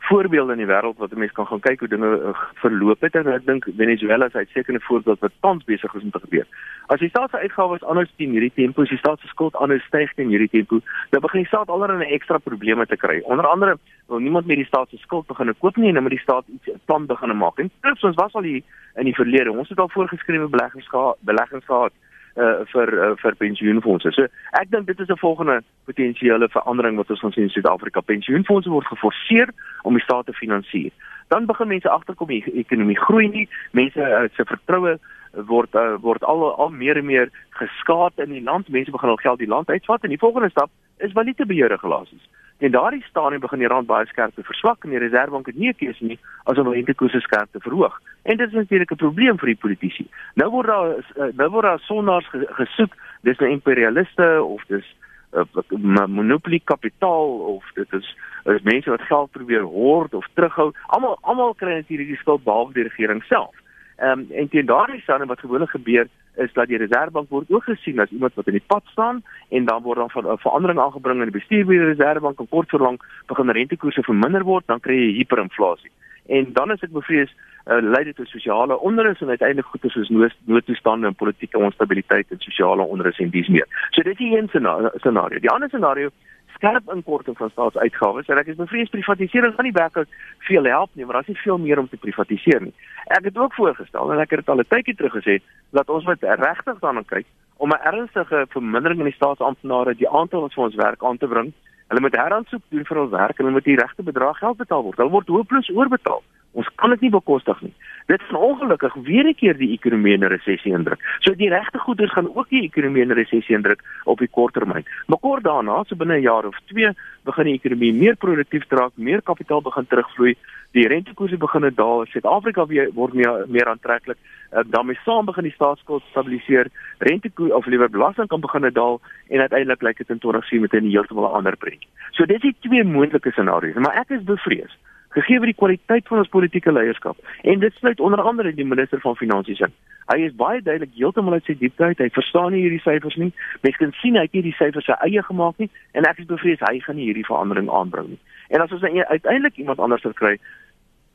voorbeelde 0.08 0.52
in 0.52 0.62
die 0.62 0.70
wêreld 0.70 0.98
wat 1.02 1.12
'n 1.12 1.18
mens 1.18 1.32
kan 1.32 1.46
gaan 1.46 1.60
kyk 1.60 1.78
hoe 1.80 1.88
dinge 1.88 2.10
uh, 2.18 2.34
verloop 2.62 3.00
het 3.00 3.14
en 3.14 3.26
ek 3.26 3.46
dink 3.46 3.66
Venezuela 3.76 4.26
is 4.26 4.34
'n 4.54 4.80
voorbeeld 4.88 5.20
wat 5.20 5.32
tans 5.40 5.64
besig 5.64 5.94
is 5.94 6.02
om 6.02 6.10
te 6.10 6.18
gebeur. 6.18 6.46
As 6.86 7.00
die 7.00 7.08
staat 7.08 7.30
se 7.30 7.38
uitgawes 7.38 7.82
anders 7.82 8.12
teen 8.16 8.30
hierdie 8.30 8.52
tempo, 8.54 8.82
as 8.82 8.88
die 8.88 8.98
staat 8.98 9.20
se 9.20 9.26
skuld 9.26 9.54
anders 9.56 9.84
styg 9.84 10.14
teen 10.14 10.28
hierdie 10.28 10.48
tempo, 10.48 10.80
dan 11.10 11.20
begin 11.20 11.40
die 11.40 11.48
staat 11.48 11.68
allerlei 11.68 12.10
ekstra 12.10 12.38
probleme 12.38 12.86
te 12.86 12.96
kry. 12.96 13.20
Onder 13.24 13.46
andere 13.46 13.78
wil 14.06 14.18
niemand 14.18 14.46
meer 14.46 14.56
die 14.56 14.70
staat 14.70 14.88
se 14.88 14.96
skuld 14.96 15.26
begin 15.26 15.54
koop 15.58 15.76
nie 15.76 15.88
en 15.88 15.94
dan 15.94 16.02
moet 16.02 16.16
die 16.18 16.26
staat 16.26 16.44
iets 16.46 16.68
'n 16.68 16.80
plan 16.84 17.06
begin 17.06 17.36
maak. 17.36 17.58
En 17.58 17.70
trips 17.80 18.02
ons 18.02 18.16
was 18.16 18.34
al 18.34 18.42
hier 18.42 18.62
in 18.94 19.04
die 19.04 19.14
verlede. 19.14 19.52
Ons 19.52 19.68
het 19.68 19.78
al 19.78 19.88
voorgeskrewe 19.88 20.48
beleggings 20.48 20.88
gehad, 20.88 21.16
beleggings 21.20 21.64
gehad 21.64 21.92
uh, 22.36 22.64
vir 22.72 22.92
uh, 22.94 23.10
vir 23.22 23.36
pensioenfonde. 23.40 24.12
So 24.12 24.28
ek 24.60 24.70
dink 24.70 24.86
dit 24.86 25.00
is 25.00 25.08
'n 25.08 25.18
volgende 25.18 25.62
potensiële 25.84 26.48
verandering 26.48 26.96
wat 26.96 27.10
ons 27.10 27.20
gaan 27.20 27.32
sien 27.32 27.48
in 27.48 27.50
Suid-Afrika. 27.50 28.00
Pensioenfonde 28.00 28.70
word 28.70 28.86
geforseer 28.86 29.50
om 29.82 29.94
die 29.94 30.02
staat 30.02 30.26
te 30.26 30.32
finansier. 30.32 30.90
Dan 31.28 31.46
begin 31.46 31.68
mense 31.68 31.90
agterkom 31.90 32.28
die 32.28 32.44
ekonomie 32.54 32.98
groei 32.98 33.28
nie. 33.28 33.48
Mense 33.70 34.00
uh, 34.00 34.28
se 34.34 34.44
vertroue 34.44 34.98
word 35.32 35.74
uh, 35.74 35.96
word 36.00 36.24
al 36.24 36.54
al 36.54 36.70
meer 36.70 36.96
en 36.96 37.06
meer 37.06 37.30
geskaad 37.50 38.12
in 38.16 38.30
die 38.30 38.42
land. 38.42 38.68
Mense 38.68 38.90
begin 38.90 39.08
al 39.08 39.22
geld 39.24 39.38
die 39.38 39.48
land 39.48 39.68
uitvat 39.68 40.02
en 40.02 40.10
die 40.10 40.24
volgende 40.24 40.50
stap 40.50 40.70
is 40.98 41.12
valutabeheer 41.12 41.68
regulasies. 41.68 42.28
En 42.58 42.70
daardie 42.70 43.04
stadium 43.04 43.40
begin 43.40 43.58
die 43.58 43.68
rand 43.68 43.86
baie 43.86 44.06
skerp 44.06 44.34
te 44.34 44.42
verswak 44.42 44.84
en 44.84 44.90
die 44.94 44.98
Reserwebank 44.98 45.46
het 45.46 45.56
nie 45.56 45.68
'n 45.68 45.76
keuse 45.76 46.04
nie 46.04 46.18
as 46.44 46.58
om 46.58 46.72
rentekoerse 46.72 47.20
skerp 47.20 47.48
te 47.52 47.60
verhoog. 47.60 48.00
En 48.22 48.36
dit 48.36 48.48
is 48.48 48.54
natuurlik 48.54 48.90
'n 48.90 48.96
probleem 48.96 49.38
vir 49.38 49.46
die 49.46 49.62
politici. 49.64 50.08
Nou 50.34 50.50
word 50.50 50.66
daar 50.66 50.96
eh, 50.96 51.36
nou 51.36 51.50
word 51.50 51.62
daar 51.62 51.78
sondaars 51.78 52.28
gesoek, 52.30 52.94
dis 53.22 53.38
nou 53.38 53.50
imperialiste 53.50 54.42
of 54.42 54.64
dis 54.66 54.96
uh, 55.34 56.06
monopolie 56.06 56.62
kapitaal 56.64 57.28
of 57.38 57.64
dit 57.74 57.92
is 57.92 58.16
is 58.44 58.62
mense 58.62 58.90
wat 58.90 59.02
geld 59.02 59.30
probeer 59.30 59.62
hoord 59.62 60.14
of 60.14 60.26
terughou. 60.34 60.72
Almal 60.86 61.18
almal 61.20 61.54
kry 61.54 61.74
natuurlik 61.74 62.06
die 62.06 62.16
skuld 62.16 62.44
behalwe 62.44 62.72
die 62.72 62.82
regering 62.82 63.22
self. 63.24 63.54
Ehm 63.96 64.10
um, 64.10 64.26
en 64.30 64.48
teen 64.48 64.66
daardie 64.66 65.00
stande 65.00 65.26
wat 65.26 65.40
gewoonlik 65.40 65.70
gebeur 65.70 66.08
is 66.36 66.52
dat 66.52 66.68
die 66.68 66.76
Reserwebank 66.76 67.28
word 67.30 67.50
ook 67.50 67.64
gesien 67.64 68.00
as 68.00 68.10
iemand 68.10 68.34
wat 68.34 68.46
in 68.46 68.58
die 68.58 68.68
pad 68.72 68.84
staan 68.92 69.22
en 69.48 69.64
dan 69.64 69.82
word 69.82 69.98
dan 69.98 70.10
van 70.10 70.26
'n 70.32 70.38
verandering 70.38 70.80
aangebring 70.80 71.18
in 71.18 71.30
die 71.30 71.38
bestuur 71.40 71.66
by 71.66 71.78
die 71.78 71.92
Reserwebank 71.92 72.40
en 72.40 72.48
kort 72.48 72.70
voorlank 72.70 73.04
begin 73.26 73.50
rentekoerse 73.50 74.02
verminder 74.02 74.44
word, 74.44 74.66
dan 74.66 74.80
kry 74.80 74.94
jy 74.94 75.12
hiperinflasie. 75.20 75.90
En 76.26 76.52
dan 76.52 76.72
is 76.72 76.82
ek 76.82 76.92
bevrees 76.92 77.30
uh, 77.66 77.78
lei 77.82 78.04
dit 78.04 78.16
tot 78.16 78.28
sosiale 78.28 78.78
onrus 78.78 79.20
en 79.20 79.28
uiteindelik 79.28 79.66
goeie 79.66 79.90
soos 79.90 80.36
noodtoestande 80.44 81.06
en 81.06 81.14
politieke 81.14 81.58
onstabiliteit 81.58 82.30
en 82.30 82.38
sosiale 82.38 82.82
onrus 82.82 83.18
en 83.18 83.30
dis 83.30 83.48
meer. 83.48 83.66
So 83.90 84.02
dit 84.02 84.20
is 84.20 84.32
een 84.32 84.48
scenario. 84.96 85.38
Die 85.38 85.50
ander 85.50 85.68
scenario 85.68 86.10
skerp 86.56 86.90
inkorting 86.92 87.36
van 87.38 87.50
staatsuitgawes 87.52 88.28
en 88.32 88.40
ek 88.40 88.52
is 88.52 88.60
bevrees 88.60 88.92
privatisering 88.92 89.54
gaan 89.54 89.68
nie 89.68 89.76
werklik 89.76 90.08
veel 90.48 90.68
help 90.72 90.90
nie, 90.94 91.04
maar 91.04 91.20
daar's 91.20 91.32
nie 91.32 91.44
veel 91.44 91.58
meer 91.62 91.80
om 91.82 91.88
te 91.88 92.00
privatiseer 92.00 92.62
nie. 92.68 92.74
Ek 93.16 93.28
het 93.28 93.38
ook 93.38 93.54
voorgestel 93.54 94.12
en 94.12 94.22
ek 94.24 94.34
het 94.34 94.44
dit 94.44 94.52
al 94.52 94.62
'n 94.64 94.70
tydjie 94.72 94.96
terug 94.96 95.14
gesê 95.18 95.40
dat 95.70 95.88
ons 95.88 96.04
moet 96.04 96.22
regtig 96.22 96.78
daarna 96.80 97.02
kyk 97.06 97.26
om 97.56 97.70
'n 97.70 97.84
ernstige 97.92 98.46
vermindering 98.48 98.98
in 98.98 99.10
die 99.10 99.20
staatsamptenare 99.20 99.94
die 99.94 100.08
aantal 100.08 100.40
wat 100.40 100.54
vir 100.54 100.64
ons 100.64 100.74
werk 100.74 101.04
aan 101.04 101.18
te 101.18 101.28
bring. 101.28 101.52
Hulle 101.88 102.00
moet 102.00 102.16
heraansoek 102.16 102.62
doen 102.68 102.84
vir 102.84 102.98
ons 102.98 103.10
werk 103.10 103.38
en 103.38 103.44
hulle 103.44 103.56
moet 103.56 103.64
die 103.64 103.76
regte 103.76 104.02
bedrag 104.02 104.38
geld 104.38 104.56
betaal 104.56 104.82
word. 104.82 104.96
Hulle 104.96 105.10
word 105.10 105.28
hopeloos 105.28 105.70
oorbetaal. 105.70 106.22
Ons 106.56 106.68
kan 106.80 106.92
dit 106.94 107.02
nie 107.04 107.12
bekostig 107.12 107.58
nie. 107.60 107.74
Dit 108.08 108.22
is 108.24 108.36
ongelukkig 108.36 108.94
weer 109.04 109.26
'n 109.28 109.34
keer 109.34 109.56
die 109.58 109.72
ekonomie 109.76 110.14
in 110.14 110.24
'n 110.24 110.32
resessie 110.32 110.72
indruk. 110.72 111.00
So 111.20 111.34
die 111.34 111.50
regte 111.50 111.78
goeders 111.78 112.12
gaan 112.12 112.34
ook 112.34 112.48
die 112.48 112.62
ekonomie 112.62 113.02
in 113.02 113.10
'n 113.10 113.18
resessie 113.18 113.56
indruk 113.56 113.82
op 114.04 114.18
die 114.18 114.28
kort 114.28 114.54
termyn. 114.54 114.86
Maar 115.06 115.18
kort 115.18 115.44
daarna, 115.44 115.84
so 115.84 115.96
binne 115.96 116.16
'n 116.16 116.22
jaar 116.22 116.46
of 116.46 116.56
2, 116.66 116.94
begin 117.24 117.44
die 117.44 117.58
ekonomie 117.60 117.92
meer 117.92 118.16
produktief 118.16 118.64
raak, 118.68 118.92
meer 118.94 119.22
kapitaal 119.22 119.62
begin 119.62 119.86
terugvloei, 119.86 120.34
die 120.72 120.88
rentekoerse 120.88 121.36
begin 121.36 121.72
daal, 121.74 122.06
Suid-Afrika 122.06 122.66
word 122.94 123.14
meer 123.14 123.44
meer 123.48 123.68
aantreklik. 123.68 124.16
Uh, 124.52 124.62
daarmee 124.66 124.98
saam 125.04 125.24
begin 125.24 125.42
die 125.42 125.52
staatsskuld 125.52 126.02
stabiliseer, 126.10 126.66
rentekoers 126.98 127.52
of 127.52 127.66
liewer 127.66 127.90
belasting 127.90 128.28
kan 128.28 128.40
begin 128.40 128.70
daal 128.72 129.00
en 129.28 129.40
uiteindelik 129.40 129.82
lyk 129.82 129.96
dit 129.96 130.10
in 130.10 130.18
2010 130.18 130.60
met 130.60 130.72
'n 130.72 130.90
heeltemal 130.90 131.34
ander 131.34 131.56
prentjie. 131.56 131.88
So 132.10 132.24
dis 132.24 132.40
die 132.40 132.56
twee 132.60 132.84
moontlike 132.84 133.30
scenario's, 133.30 133.74
maar 133.74 133.96
ek 133.96 134.10
is 134.10 134.24
bevrees 134.24 134.76
gegee 135.16 135.40
word 135.40 135.52
die 135.52 135.58
kwaliteit 135.58 136.08
van 136.10 136.20
ons 136.22 136.32
politieke 136.32 136.72
leierskap 136.72 137.20
en 137.42 137.62
dit 137.62 137.74
sluit 137.80 138.00
onder 138.04 138.20
andere 138.20 138.52
die 138.54 138.66
minister 138.68 139.00
van 139.00 139.16
finansies 139.16 139.62
in. 139.64 139.72
Hy 140.12 140.18
is 140.28 140.36
baie 140.38 140.60
duidelik 140.62 140.92
heeltemal 140.94 141.38
uit 141.38 141.48
sy 141.48 141.56
diepte 141.58 141.88
uit. 141.88 141.98
Hy 141.98 142.10
verstaan 142.14 142.52
nie 142.54 142.62
hierdie 142.62 142.82
syfers 142.84 143.16
nie. 143.18 143.32
Mens 143.64 143.78
kan 143.80 143.94
sien 144.02 144.18
hy 144.18 144.26
het 144.28 144.36
nie 144.36 144.44
die 144.46 144.54
syfers 144.58 144.86
sy 144.86 144.98
eie 145.08 145.24
gemaak 145.26 145.58
nie 145.62 145.70
en 145.98 146.06
ek 146.06 146.22
is 146.22 146.30
bevrees 146.30 146.62
hy 146.68 146.78
gaan 146.84 147.00
nie 147.00 147.08
hierdie 147.08 147.26
verandering 147.26 147.70
aanbring 147.72 148.12
nie. 148.14 148.20
En 148.54 148.62
as 148.62 148.72
ons 148.76 148.84
nou 148.84 148.92
uiteindelik 149.02 149.58
iemand 149.62 149.82
anders 149.82 150.04
sou 150.06 150.12
kry, 150.14 150.36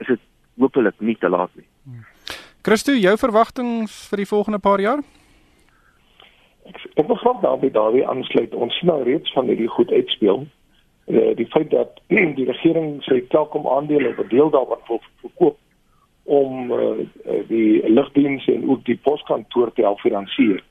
is 0.04 0.10
dit 0.10 0.24
hopelik 0.60 0.98
nie 1.00 1.16
te 1.16 1.30
laat 1.32 1.54
nie. 1.56 1.68
Christo, 2.66 2.94
jou 2.94 3.14
verwagtinge 3.18 3.88
vir 3.90 4.22
die 4.22 4.30
volgende 4.30 4.60
paar 4.62 4.82
jaar? 4.84 5.06
Ek 6.70 6.82
ek 7.00 7.08
wil 7.08 7.18
graag 7.22 7.40
daarby 7.46 7.72
daarby 7.74 8.04
aansluit. 8.06 8.54
Ons 8.54 8.76
sien 8.80 8.92
nou 8.92 9.00
reeds 9.06 9.32
van 9.38 9.48
hierdie 9.50 9.70
goed 9.72 9.94
uitspeel 9.94 10.46
uh, 11.12 11.36
die 11.36 11.48
feit 11.54 11.70
dat 11.72 12.02
die 12.40 12.48
regering 12.48 13.04
sy 13.04 13.22
Telkom 13.34 13.68
aandele 13.68 14.16
of 14.18 14.28
deel 14.28 14.50
daarvan 14.50 14.84
wil 14.88 15.02
verkoop 15.22 15.58
om 16.24 16.72
uh, 16.72 17.06
die 17.48 17.90
lugdienste 17.90 18.54
en 18.54 18.70
ook 18.70 18.86
die 18.86 19.00
poskantoor 19.04 19.74
te 19.74 19.82
help 19.82 20.00
finansier 20.00 20.62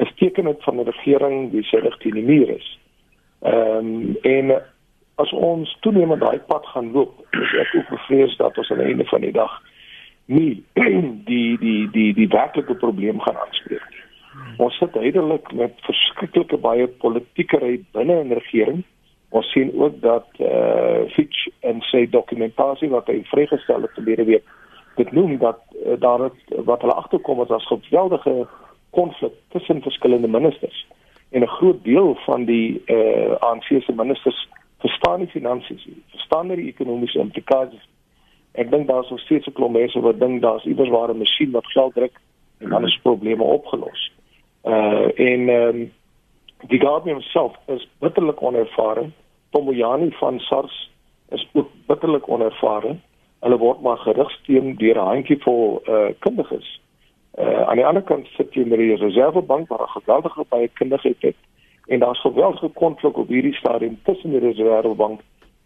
is 0.00 0.12
tekenend 0.16 0.62
van 0.62 0.76
'n 0.76 0.88
regering 0.88 1.50
wie 1.52 1.62
se 1.62 1.78
reg 1.78 1.96
teen 1.98 2.14
die 2.14 2.24
muur 2.24 2.48
is. 2.48 2.78
Ehm 3.40 3.76
um, 3.76 4.16
en 4.22 4.62
as 5.14 5.32
ons 5.32 5.76
toenemend 5.80 6.20
daai 6.20 6.38
pad 6.38 6.66
gaan 6.66 6.92
loop, 6.92 7.26
is 7.44 7.54
ek 7.60 7.74
ook 7.76 7.88
bevrees 7.88 8.36
dat 8.36 8.58
ons 8.58 8.70
aan 8.70 8.78
die 8.78 8.86
einde 8.86 9.04
van 9.04 9.20
die 9.20 9.32
dag 9.32 9.62
nie 10.24 10.64
die 11.30 11.58
die 11.58 11.90
die 11.90 12.12
die 12.14 12.28
werklike 12.28 12.74
probleem 12.74 13.20
gaan 13.20 13.36
aanspreek 13.36 13.86
nie. 13.90 14.06
Ons 14.56 14.78
sit 14.78 14.94
heidelik 14.94 15.52
met 15.52 15.74
verskriklike 15.88 16.56
baie 16.56 16.86
politiekery 16.86 17.80
binne 17.92 18.24
'n 18.24 18.32
regering 18.32 18.84
Ons 19.30 19.50
sien 19.52 19.72
ook 19.78 20.00
dat 20.00 20.26
eh 20.38 20.46
uh, 20.46 21.10
Fitch 21.10 21.46
en 21.60 21.80
sy 21.80 22.06
dokumentasie 22.10 22.88
wat 22.88 23.06
hy 23.06 23.22
vrygestel 23.24 23.82
het 23.82 23.94
verlede 23.94 24.24
week 24.24 24.46
dit 24.96 25.12
noem 25.12 25.38
dat 25.38 25.60
uh, 25.86 25.92
daar 25.98 26.20
het, 26.20 26.64
wat 26.64 26.80
hulle 26.80 26.94
agterkom 26.94 27.42
is 27.42 27.48
as 27.48 27.66
geweldige 27.66 28.46
konflik 28.90 29.32
tussen 29.48 29.82
verskillende 29.82 30.28
ministers. 30.28 30.86
En 31.30 31.42
'n 31.42 31.46
groot 31.46 31.84
deel 31.84 32.14
van 32.14 32.44
die 32.44 32.82
eh 32.84 32.96
uh, 32.96 33.36
ANC 33.38 33.64
se 33.64 33.92
ministers 33.94 34.48
verstaan 34.78 35.18
nie 35.18 35.28
finansies 35.28 35.84
nie. 35.84 36.02
Verstaan 36.08 36.46
nie 36.46 36.56
die 36.56 36.72
ekonomiese 36.72 37.18
implikasies. 37.18 37.88
Ek 38.52 38.70
dink 38.70 38.88
daar's 38.88 39.10
nog 39.10 39.20
steeds 39.20 39.46
'n 39.46 39.52
klomp 39.52 39.72
mense 39.72 40.00
wat 40.00 40.20
dink 40.20 40.42
daar's 40.42 40.64
iewers 40.64 40.88
waar 40.88 41.10
'n 41.10 41.18
masjien 41.18 41.50
wat 41.50 41.66
geld 41.66 41.94
druk 41.94 42.20
en 42.58 42.68
dan 42.68 42.84
is 42.86 43.00
probleme 43.02 43.42
opgelos. 43.42 44.12
Eh 44.62 44.72
uh, 44.72 45.30
en 45.30 45.48
ehm 45.48 45.68
um, 45.68 45.92
die 46.66 46.80
Guardian 46.80 47.14
homself 47.14 47.56
is 47.66 47.88
bitterlik 47.98 48.42
onervare. 48.42 49.10
Tomoyani 49.50 50.10
van 50.10 50.38
SARS 50.38 50.90
is 51.28 51.48
ook 51.52 51.68
bitterlik 51.86 52.28
onervare. 52.28 52.96
Hulle 53.40 53.58
word 53.58 53.80
maar 53.80 53.98
gerigsteen 53.98 54.76
deur 54.76 54.96
'n 54.96 55.06
handjie 55.06 55.42
vol 55.42 55.82
uh 55.88 56.08
kundiges. 56.18 56.80
Uh 57.38 57.62
aan 57.68 57.76
die 57.76 57.86
ander 57.86 58.02
kant 58.02 58.26
sit 58.26 58.54
jy 58.54 58.64
met 58.64 58.78
die 58.78 58.96
Reservebank 58.96 59.68
waar 59.68 59.82
'n 59.82 60.00
geweldige 60.00 60.44
baie 60.48 60.68
kundigheid 60.68 61.20
het 61.20 61.36
en 61.86 61.98
daar's 61.98 62.20
geweldige 62.20 62.68
konflik 62.68 63.16
op 63.16 63.28
hierdie 63.28 63.54
stadium 63.54 63.98
tussen 64.02 64.30
die 64.30 64.38
Reservebank, 64.38 65.20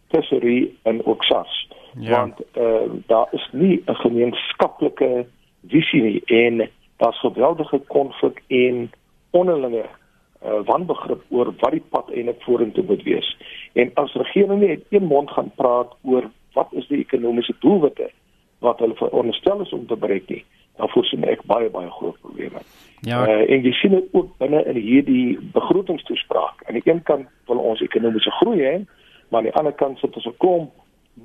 Treasury 0.08 0.74
en 0.82 1.06
ook 1.06 1.24
SARS. 1.24 1.68
Ja. 1.98 2.20
Want 2.20 2.40
uh 2.56 2.90
daar 3.06 3.28
is 3.30 3.48
nie 3.52 3.82
'n 3.86 3.94
gemeenskaplike 3.94 5.26
visie 5.66 6.02
nie 6.02 6.22
en 6.24 6.70
daar's 6.96 7.20
geweldige 7.20 7.78
konflik 7.78 8.42
en 8.46 8.90
onderlinge 9.30 9.84
uh, 10.44 10.60
wanbegrip 10.64 11.22
oor 11.28 11.52
wat 11.60 11.70
die 11.70 11.82
pad 11.90 12.10
eintlik 12.10 12.42
vorentoe 12.42 12.84
moet 12.88 13.02
wees. 13.02 13.36
En 13.74 13.90
as 14.00 14.12
regering 14.14 14.60
nie 14.60 14.70
in 14.76 14.82
een 14.88 15.06
mond 15.10 15.30
gaan 15.30 15.50
praat 15.58 15.94
oor 16.02 16.30
wat 16.54 16.72
is 16.72 16.86
die 16.88 17.00
ekonomiese 17.02 17.54
doelwitte 17.58 18.10
wat 18.64 18.78
hulle 18.78 18.94
veronderstel 18.94 19.60
is 19.60 19.72
om 19.72 19.86
te 19.86 19.96
bereik 19.96 20.28
nie, 20.30 20.44
dan 20.78 20.88
voorsien 20.88 21.26
ek 21.28 21.42
baie 21.50 21.68
baie 21.70 21.90
groot 21.90 22.16
probleme. 22.22 22.62
Ja. 23.04 23.24
Uh, 23.26 23.42
en 23.50 23.66
jy 23.66 23.72
sien 23.80 23.96
dit 23.96 24.06
ook 24.16 24.30
binne 24.40 24.62
in 24.70 24.78
hierdie 24.80 25.38
begrotingstoespraak. 25.56 26.62
Aan 26.68 26.78
die 26.78 26.86
een 26.86 27.02
kant 27.02 27.28
wil 27.50 27.60
ons 27.60 27.82
ekonomiese 27.84 28.32
groei 28.40 28.62
hê, 28.62 28.76
maar 29.28 29.42
aan 29.42 29.50
die 29.50 29.56
ander 29.60 29.76
kant 29.82 29.98
sit 29.98 30.16
ons 30.16 30.30
'n 30.30 30.38
klomp 30.38 30.72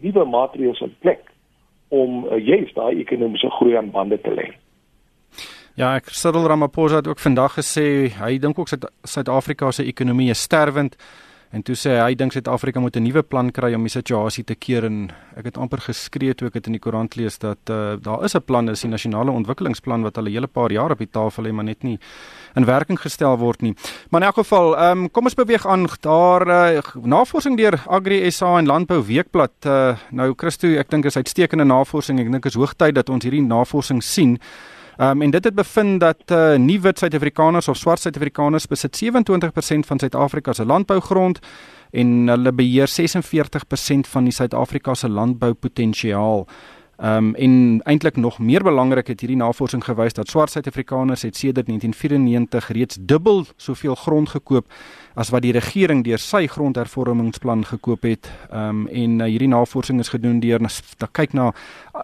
nuwe 0.01 0.25
maatreëls 0.25 0.81
in 0.81 0.95
plek 0.99 1.31
om 1.87 2.25
uh, 2.25 2.37
juist 2.45 2.75
daai 2.75 2.99
ekonomiese 2.99 3.49
groei 3.49 3.77
aan 3.77 3.91
bande 3.91 4.21
te 4.21 4.33
lê. 4.33 4.49
Ja, 5.79 5.95
ek 5.95 6.09
Cyril 6.11 6.47
Ramaphosa 6.49 6.99
het 6.99 7.07
ook 7.07 7.21
vandag 7.23 7.55
gesê 7.55 8.09
hy 8.19 8.37
dink 8.37 8.59
ook 8.59 8.67
Suid-Afrika 9.03 9.71
se 9.71 9.85
ekonomie 9.87 10.29
is 10.29 10.41
sterwend. 10.41 10.97
En 11.49 11.63
toe 11.65 11.73
sê 11.73 11.95
hy, 11.95 12.11
hy 12.11 12.15
dink 12.17 12.35
Suid-Afrika 12.35 12.77
moet 12.79 12.95
'n 12.95 13.03
nuwe 13.03 13.23
plan 13.23 13.49
kry 13.51 13.73
om 13.73 13.81
die 13.81 13.89
situasie 13.89 14.43
te 14.43 14.53
keer 14.53 14.85
en 14.85 15.11
ek 15.35 15.45
het 15.45 15.57
amper 15.57 15.81
geskree 15.81 16.35
toe 16.35 16.47
ek 16.47 16.53
dit 16.53 16.67
in 16.67 16.73
die 16.73 16.79
koerant 16.79 17.15
lees 17.15 17.39
dat 17.39 17.57
uh, 17.71 17.97
daar 17.97 18.23
is 18.23 18.35
'n 18.35 18.45
plan, 18.45 18.65
dis 18.65 18.81
die 18.81 18.89
nasionale 18.89 19.31
ontwikkelingsplan 19.31 20.03
wat 20.03 20.17
al 20.17 20.25
'n 20.25 20.31
hele 20.31 20.47
paar 20.47 20.71
jaar 20.71 20.91
op 20.91 20.99
die 20.99 21.09
tafel 21.09 21.43
lê, 21.43 21.51
maar 21.51 21.65
net 21.65 21.83
nie 21.83 21.97
in 22.55 22.65
werking 22.65 22.99
gestel 22.99 23.37
word 23.37 23.61
nie. 23.61 23.73
Maar 24.11 24.21
in 24.21 24.27
elk 24.27 24.35
geval, 24.35 24.77
um, 24.77 25.09
kom 25.11 25.23
ons 25.23 25.33
beweeg 25.33 25.65
aan. 25.65 25.87
Daar 26.01 26.47
uh, 26.47 26.81
navorsing 27.01 27.57
deur 27.57 27.81
Agri 27.87 28.31
SA 28.31 28.57
en 28.57 28.65
Landbou 28.65 29.01
Weekblad. 29.01 29.65
Uh, 29.65 29.97
nou 30.11 30.33
Christo, 30.35 30.67
ek 30.67 30.89
dink 30.89 31.05
is 31.05 31.17
uitstekende 31.17 31.65
navorsing. 31.65 32.19
Ek 32.19 32.31
dink 32.31 32.45
is 32.45 32.55
hoogtyd 32.55 32.95
dat 32.95 33.09
ons 33.09 33.23
hierdie 33.23 33.41
navorsing 33.41 34.03
sien. 34.03 34.39
Ehm 34.99 35.09
um, 35.09 35.21
en 35.21 35.31
dit 35.31 35.43
het 35.43 35.55
bevind 35.55 35.99
dat 35.99 36.23
uh, 36.31 36.55
nie 36.55 36.81
wit 36.81 36.99
Suid-Afrikaners 36.99 37.67
of 37.67 37.77
swart 37.77 37.99
Suid-Afrikaners 37.99 38.65
besit 38.67 38.99
27% 39.03 39.87
van 39.87 39.99
Suid-Afrika 39.99 40.53
se 40.53 40.65
landbougrond 40.65 41.39
en 41.91 42.27
hulle 42.27 42.51
beheer 42.53 42.87
46% 42.87 44.09
van 44.11 44.23
die 44.23 44.33
Suid-Afrika 44.33 44.93
se 44.93 45.09
landboupotensiaal. 45.09 46.47
Ehm 46.99 47.25
um, 47.25 47.35
en 47.35 47.81
eintlik 47.83 48.15
nog 48.15 48.39
meer 48.39 48.63
belangrik 48.63 49.07
het 49.07 49.19
hierdie 49.19 49.37
navorsing 49.37 49.83
gewys 49.83 50.13
dat 50.13 50.27
swart 50.27 50.51
Suid-Afrikaners 50.51 51.21
het 51.21 51.37
sedert 51.37 51.65
1994 51.67 52.67
reeds 52.67 52.97
dubbel 52.99 53.45
soveel 53.55 53.95
grond 53.95 54.29
gekoop 54.29 54.65
as 55.13 55.29
wat 55.29 55.41
die 55.41 55.51
regering 55.51 56.03
deur 56.03 56.19
sy 56.19 56.47
grondhervormingsplan 56.47 57.63
gekoop 57.65 58.03
het. 58.03 58.27
Ehm 58.51 58.69
um, 58.69 58.87
en 58.87 59.19
uh, 59.19 59.27
hierdie 59.31 59.47
navorsing 59.47 59.99
is 59.99 60.11
gedoen 60.11 60.39
deur 60.39 60.59
te 60.97 61.07
kyk 61.11 61.33
na 61.33 61.53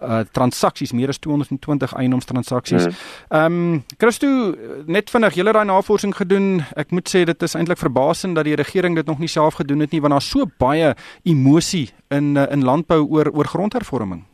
uh, 0.02 0.20
transaksies, 0.32 0.92
meer 0.92 1.12
as 1.12 1.18
220 1.18 1.92
eiendomstransaksies. 1.92 2.86
Mhm. 2.86 2.94
Ehm 3.28 3.58
um, 3.72 3.84
Christo, 3.98 4.54
net 4.86 5.10
vinnig, 5.10 5.34
julle 5.34 5.52
het 5.52 5.56
daai 5.56 5.68
navorsing 5.68 6.16
gedoen. 6.16 6.64
Ek 6.76 6.90
moet 6.90 7.08
sê 7.08 7.24
dit 7.24 7.42
is 7.42 7.54
eintlik 7.54 7.78
verbasend 7.78 8.34
dat 8.34 8.48
die 8.48 8.56
regering 8.56 8.96
dit 8.96 9.06
nog 9.06 9.18
nie 9.18 9.28
self 9.28 9.60
gedoen 9.60 9.84
het 9.84 9.92
nie 9.92 10.00
want 10.00 10.16
daar's 10.16 10.30
so 10.30 10.48
baie 10.58 10.94
emosie 11.22 11.90
in 12.08 12.32
uh, 12.36 12.48
in 12.50 12.64
landbou 12.64 13.04
oor 13.04 13.30
oor 13.34 13.44
grondhervorming. 13.44 14.24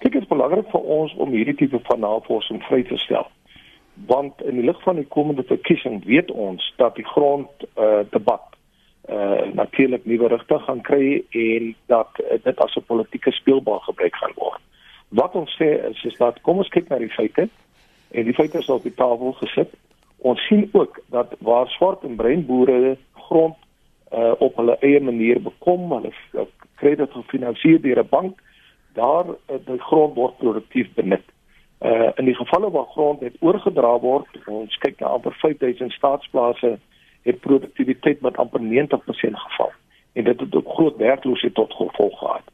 Kyk, 0.00 0.12
dit 0.12 0.22
is 0.22 0.28
belangrik 0.28 0.68
vir 0.72 0.86
ons 0.96 1.12
om 1.20 1.34
hierdie 1.36 1.58
tipe 1.60 1.78
van 1.84 2.00
navorsing 2.00 2.62
vry 2.64 2.80
te 2.88 2.96
stel. 3.02 3.26
Want 4.08 4.40
in 4.48 4.56
die 4.56 4.64
lig 4.64 4.78
van 4.86 4.96
die 4.96 5.08
komende 5.12 5.44
verkiesing 5.44 5.98
weet 6.06 6.30
ons 6.32 6.64
dat 6.80 6.96
die 6.96 7.04
grond 7.04 7.66
uh 7.76 8.00
debat 8.14 8.56
uh 9.12 9.52
natuurlik 9.52 10.08
nuwe 10.08 10.32
rigte 10.32 10.58
gaan 10.64 10.80
kry 10.80 11.20
en 11.44 11.74
dat 11.92 12.22
uh, 12.24 12.40
dit 12.44 12.64
as 12.64 12.76
'n 12.80 12.88
politieke 12.88 13.32
speelbal 13.36 13.84
gebruik 13.90 14.16
gaan 14.16 14.32
word. 14.40 14.60
Wat 15.08 15.34
ons 15.34 15.52
sê 15.60 15.68
is, 15.90 16.04
is 16.04 16.16
dat 16.16 16.40
kom 16.40 16.64
ons 16.64 16.72
kyk 16.72 16.88
na 16.88 16.96
die 16.96 17.12
feite 17.12 17.48
en 18.10 18.24
die 18.24 18.38
feite 18.40 18.58
is 18.58 18.72
op 18.72 18.82
die 18.82 18.94
tafel 18.94 19.32
gesit. 19.32 19.74
Ons 20.18 20.46
sien 20.46 20.68
ook 20.72 21.00
dat 21.10 21.36
waar 21.38 21.68
swart 21.68 22.02
en 22.08 22.16
bruin 22.16 22.46
boere 22.46 22.96
grond 23.12 23.56
uh 24.12 24.32
op 24.38 24.56
hulle 24.56 24.76
eie 24.80 25.00
manier 25.00 25.42
bekom, 25.42 25.92
hulle 25.92 26.12
kry 26.80 26.96
dit 26.96 27.10
gefinansier 27.12 27.80
deur 27.80 28.00
'n 28.00 28.08
bank 28.08 28.40
daar 28.92 29.26
uh, 29.26 29.58
die 29.66 29.78
grond 29.78 30.14
word 30.14 30.36
produktief 30.38 30.88
benut. 30.94 31.26
Uh 31.80 32.10
in 32.14 32.24
die 32.24 32.34
gevalle 32.34 32.70
waar 32.70 32.88
grond 32.92 33.20
net 33.20 33.36
oorgedra 33.40 33.98
word, 33.98 34.28
ons 34.46 34.76
kyk 34.78 35.00
na 35.00 35.06
amper 35.06 35.32
5000 35.32 35.92
staatsplase 35.92 36.78
het 37.22 37.40
produktiwiteit 37.40 38.20
met 38.20 38.36
amper 38.36 38.60
90% 38.60 39.40
geval. 39.44 39.72
En 40.12 40.24
dit 40.24 40.40
het 40.40 40.54
ook 40.54 40.68
groot 40.68 40.96
werkloosheid 40.96 41.54
tot 41.54 41.72
gevolg 41.72 42.18
gehad. 42.18 42.46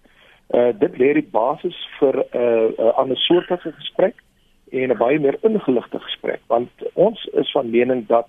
Uh 0.55 0.71
dit 0.79 0.99
lê 0.99 1.13
die 1.13 1.29
basis 1.31 1.77
vir 1.99 2.15
'n 2.15 2.39
uh, 2.39 2.69
'n 2.79 2.87
uh, 2.87 2.95
ander 2.95 3.17
soort 3.17 3.47
van 3.47 3.59
gesprek 3.59 4.23
en 4.71 4.91
'n 4.91 4.97
baie 4.97 5.19
meer 5.19 5.39
ingeligte 5.41 6.01
gesprek 6.01 6.41
want 6.47 6.71
ons 6.93 7.25
is 7.25 7.51
van 7.51 7.71
mening 7.71 8.07
dat 8.07 8.29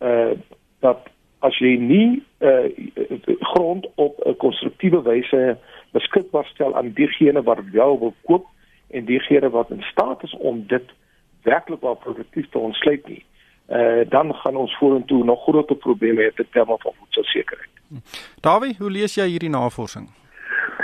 uh 0.00 0.32
dat 0.80 1.08
as 1.38 1.58
jy 1.58 1.76
nie 1.76 2.22
uh 2.38 2.68
grond 3.40 3.86
op 3.94 4.20
'n 4.26 4.36
konstruktiewe 4.36 5.02
wyse 5.02 5.58
beskikbaar 5.92 6.44
stel 6.44 6.76
aan 6.76 6.92
diegene 6.92 7.42
wat 7.42 7.58
wel 7.72 7.98
wil 7.98 8.14
koop 8.24 8.46
en 8.90 9.04
diegene 9.04 9.50
wat 9.50 9.70
in 9.70 9.82
staat 9.82 10.22
is 10.22 10.36
om 10.36 10.66
dit 10.66 10.84
werklik 11.42 11.80
wel 11.80 11.94
produktief 11.94 12.48
te 12.48 12.58
ontsluit 12.58 13.08
nie. 13.08 13.24
Uh 13.68 14.04
dan 14.08 14.34
gaan 14.34 14.56
ons 14.56 14.76
vorentoe 14.76 15.24
nog 15.24 15.42
groter 15.42 15.76
probleme 15.76 16.22
hê 16.22 16.30
met 16.36 16.52
terme 16.52 16.76
van 16.78 16.92
voedselsekerheid. 16.98 17.68
Dawie, 18.40 18.74
hoe 18.78 18.90
lees 18.90 19.14
jy 19.14 19.26
hierdie 19.28 19.52
navorsing? 19.52 20.08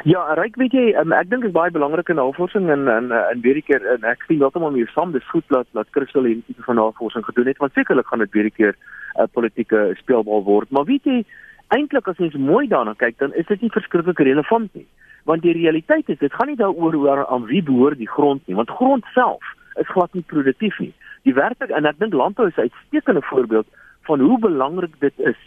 Ja, 0.05 0.21
ryk 0.37 0.57
weet 0.61 0.75
jy, 0.77 0.91
um, 1.01 1.13
ek 1.17 1.31
dink 1.31 1.47
dit 1.47 1.49
is 1.49 1.57
baie 1.57 1.73
belangrike 1.73 2.13
navorsing 2.13 2.67
en 2.69 2.89
en 2.93 3.13
en 3.13 3.41
weer 3.41 3.57
'n 3.57 3.65
keer 3.65 3.87
en 3.95 4.05
ek 4.05 4.25
sien 4.27 4.39
heeltemal 4.39 4.75
mee 4.75 4.87
saam, 4.95 5.13
dis 5.13 5.31
goed 5.31 5.45
dat 5.49 5.67
dat 5.73 5.89
Christel 5.91 6.29
hierdie 6.29 6.45
tipe 6.47 6.63
van 6.63 6.77
navorsing 6.77 7.25
gedoen 7.25 7.47
het 7.47 7.57
want 7.57 7.73
sekerlik 7.73 8.07
gaan 8.07 8.19
dit 8.19 8.33
weer 8.33 8.45
'n 8.45 8.57
keer 8.59 8.75
'n 8.75 9.23
uh, 9.23 9.27
politieke 9.33 9.95
speelbal 9.97 10.43
word. 10.43 10.71
Maar 10.71 10.85
weet 10.85 11.05
jy, 11.05 11.25
eintlik 11.69 12.09
as 12.09 12.19
jy 12.19 12.31
mooi 12.39 12.67
daarna 12.69 12.95
kyk, 12.95 13.19
dan 13.19 13.35
is 13.35 13.47
dit 13.47 13.61
nie 13.61 13.71
verskriklik 13.71 14.19
relevant 14.19 14.75
nie. 14.75 14.87
Want 15.25 15.43
die 15.43 15.53
realiteit 15.57 16.09
is, 16.09 16.19
dit 16.19 16.33
gaan 16.33 16.49
nie 16.49 16.61
daaroor 16.61 16.93
hoe 16.93 17.27
aan 17.27 17.47
wie 17.49 17.63
behoort 17.63 17.99
die 17.99 18.09
grond 18.09 18.43
nie, 18.47 18.57
want 18.57 18.71
grond 18.71 19.05
self 19.15 19.43
is 19.81 19.89
glad 19.89 20.13
nie 20.15 20.25
produktief 20.27 20.79
nie. 20.79 20.93
Die 21.25 21.35
werklik 21.35 21.71
en 21.71 21.89
ek 21.89 21.99
dink 21.99 22.13
landbou 22.13 22.49
is 22.49 22.57
'n 22.57 22.69
uitstekende 22.69 23.23
voorbeeld 23.23 23.67
van 24.05 24.21
hoe 24.21 24.39
belangrik 24.39 24.95
dit 25.01 25.15
is 25.19 25.41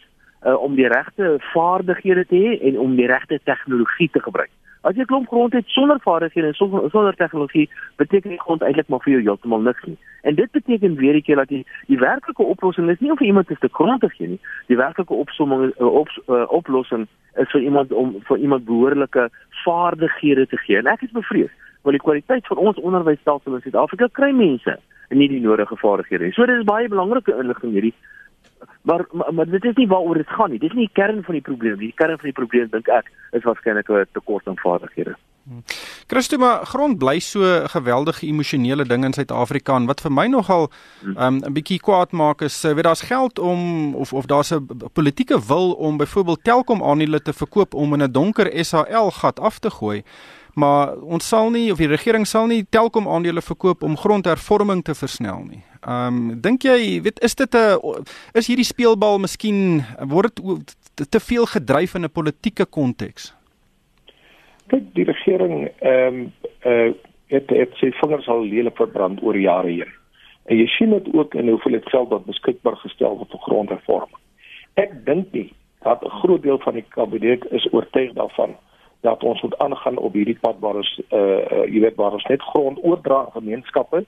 uh, 0.46 0.58
om 0.62 0.76
die 0.76 0.88
regte 0.88 1.38
vaardighede 1.54 2.26
te 2.26 2.36
hê 2.36 2.58
en 2.70 2.80
om 2.80 2.96
die 2.96 3.08
regte 3.08 3.40
tegnologie 3.44 4.10
te 4.12 4.20
gebruik. 4.20 4.50
As 4.88 4.96
jy 4.96 5.04
klomp 5.04 5.28
grond 5.28 5.54
het 5.54 5.68
sonder 5.68 5.98
vaardighede 6.00 6.48
en 6.48 6.54
sonder, 6.54 6.90
sonder 6.90 7.16
tegnologie, 7.16 7.66
beteken 8.00 8.30
die 8.30 8.40
grond 8.40 8.62
eintlik 8.64 8.88
maar 8.88 9.02
vir 9.04 9.18
jou 9.18 9.24
heeltemal 9.26 9.66
niks 9.66 9.84
nie. 9.84 9.98
En 10.24 10.36
dit 10.36 10.52
beteken 10.52 10.96
weer 10.96 11.18
ek 11.20 11.34
dat 11.36 11.52
die 11.52 11.66
die 11.92 12.00
werklike 12.00 12.44
oplossing 12.44 12.88
is 12.90 13.00
nie 13.04 13.12
om 13.12 13.18
vir 13.20 13.28
iemand 13.28 13.52
'n 13.52 13.60
stuk 13.60 13.76
grond 13.76 14.02
te 14.02 14.10
gee 14.10 14.28
nie. 14.28 14.40
Die 14.68 14.78
werklike 14.78 15.14
opsomming 15.14 15.74
uh, 15.76 15.94
op, 15.94 16.10
uh, 16.28 16.46
oplossing 16.48 17.08
is 17.36 17.52
vir 17.52 17.62
iemand 17.62 17.92
om 17.92 18.16
vir 18.24 18.38
iemand 18.38 18.66
behoorlike 18.66 19.30
vaardighede 19.66 20.48
te 20.48 20.58
gee. 20.58 20.78
En 20.78 20.88
ek 20.88 21.02
is 21.02 21.12
bevrees 21.12 21.52
want 21.82 21.96
die 21.96 22.06
kwaliteit 22.06 22.48
van 22.48 22.58
ons 22.58 22.78
onderwysstelsel 22.78 23.56
in 23.56 23.62
Suid-Afrika 23.62 24.08
kry 24.12 24.32
mense 24.32 24.80
nie 25.10 25.28
die 25.28 25.40
nodige 25.40 25.76
vaardighede 25.76 26.24
nie. 26.24 26.34
So 26.34 26.46
dit 26.46 26.58
is 26.58 26.68
baie 26.68 26.88
belangrike 26.88 27.36
inligting 27.36 27.72
hierdie 27.72 27.94
Maar, 28.82 29.06
maar 29.12 29.34
maar 29.34 29.50
dit 29.50 29.64
is 29.64 29.76
nie 29.76 29.88
waaroor 29.88 30.18
dit 30.18 30.30
gaan 30.30 30.50
nie. 30.50 30.60
Dit 30.60 30.70
is 30.70 30.76
nie 30.76 30.88
die 30.88 31.04
kern 31.04 31.24
van 31.24 31.34
die 31.34 31.44
probleem 31.44 31.78
nie. 31.78 31.92
Die 31.92 32.00
kern 32.02 32.18
van 32.18 32.30
die 32.30 32.40
probleem 32.40 32.70
dink 32.72 32.88
ek 32.88 33.12
is 33.32 33.44
waarskynlik 33.44 33.90
'n 33.90 34.06
tekort 34.12 34.48
aan 34.48 34.58
vaardighede. 34.58 35.16
Hmm. 35.48 35.64
Christo, 36.08 36.38
maar 36.38 36.66
grond 36.66 36.98
bly 36.98 37.20
so 37.20 37.40
'n 37.40 37.70
geweldige 37.70 38.26
emosionele 38.26 38.86
ding 38.86 39.04
in 39.06 39.14
Suid-Afrika 39.14 39.76
en 39.76 39.86
wat 39.86 40.02
vir 40.02 40.12
my 40.12 40.28
nogal 40.28 40.72
hmm. 41.02 41.18
um, 41.18 41.36
'n 41.36 41.54
bietjie 41.54 41.80
kwaad 41.80 42.12
maak 42.12 42.42
is, 42.42 42.62
weet 42.62 42.84
daar's 42.84 43.02
geld 43.02 43.40
om 43.40 43.96
of 43.96 44.14
of 44.14 44.26
daar's 44.26 44.52
'n 44.52 44.68
politieke 44.94 45.40
wil 45.48 45.72
om 45.72 45.98
byvoorbeeld 45.98 46.44
Telkom 46.44 46.84
aandele 46.84 47.22
te 47.22 47.34
verkoop 47.34 47.74
om 47.74 47.94
in 47.94 48.04
'n 48.04 48.12
donker 48.12 48.66
SAL 48.66 49.12
gat 49.12 49.40
af 49.40 49.60
te 49.60 49.70
gooi 49.70 50.04
maar 50.58 50.96
ons 51.06 51.28
sal 51.28 51.52
nie 51.54 51.70
of 51.72 51.78
die 51.78 51.90
regering 51.90 52.26
sal 52.26 52.48
nie 52.50 52.64
Telkom 52.74 53.08
aandele 53.08 53.44
verkoop 53.46 53.84
om 53.86 53.98
grondhervorming 53.98 54.82
te 54.84 54.96
versnel 54.98 55.44
nie. 55.46 55.64
Ehm 55.86 56.18
um, 56.18 56.40
dink 56.42 56.66
jy 56.66 57.02
weet 57.06 57.22
is 57.28 57.36
dit 57.36 57.56
'n 57.56 58.06
is 58.34 58.48
hierdie 58.50 58.66
speelbal 58.66 59.20
miskien 59.20 59.84
word 60.14 60.42
dit 60.96 61.12
te 61.12 61.20
veel 61.20 61.46
gedryf 61.46 61.96
in 61.96 62.06
'n 62.06 62.18
politieke 62.20 62.66
konteks? 62.66 63.34
Kyk, 64.68 64.94
die 64.94 65.06
regering 65.06 65.70
ehm 65.80 66.16
um, 66.16 66.34
uh, 66.66 66.94
het 67.28 67.50
het 67.50 67.72
sy 67.78 67.92
vingers 68.02 68.28
al 68.28 68.44
lelik 68.44 68.76
verbrand 68.76 69.22
oor 69.22 69.38
jare 69.38 69.70
heen. 69.70 69.94
En 70.46 70.58
jy 70.58 70.68
sien 70.68 70.90
dit 70.90 71.14
ook 71.14 71.36
in 71.36 71.50
hoeveel 71.50 71.72
dit 71.72 71.90
geld 71.90 72.10
wat 72.10 72.26
beskikbaar 72.26 72.76
gestel 72.76 73.18
word 73.18 73.30
vir 73.30 73.40
grondhervorming. 73.40 74.22
Ek 74.74 75.06
dink 75.06 75.32
nie 75.32 75.54
dat 75.84 76.04
'n 76.04 76.20
groot 76.22 76.42
deel 76.42 76.60
van 76.60 76.74
die 76.74 76.86
kabinet 76.90 77.46
is 77.52 77.68
oortuig 77.72 78.14
daarvan 78.14 78.56
dat 79.08 79.24
ons 79.24 79.42
moet 79.42 79.58
aangaan 79.64 79.98
op 79.98 80.14
hierdie 80.14 80.38
pad 80.46 80.60
waar 80.60 80.80
ons 80.84 80.94
uh, 81.00 81.20
uh 81.20 81.66
jy 81.74 81.82
weet 81.86 82.00
waar 82.02 82.16
ons 82.18 82.30
net 82.32 82.42
grond 82.52 82.80
oordra 82.84 83.20
aan 83.24 83.38
gemeenskappe 83.40 84.04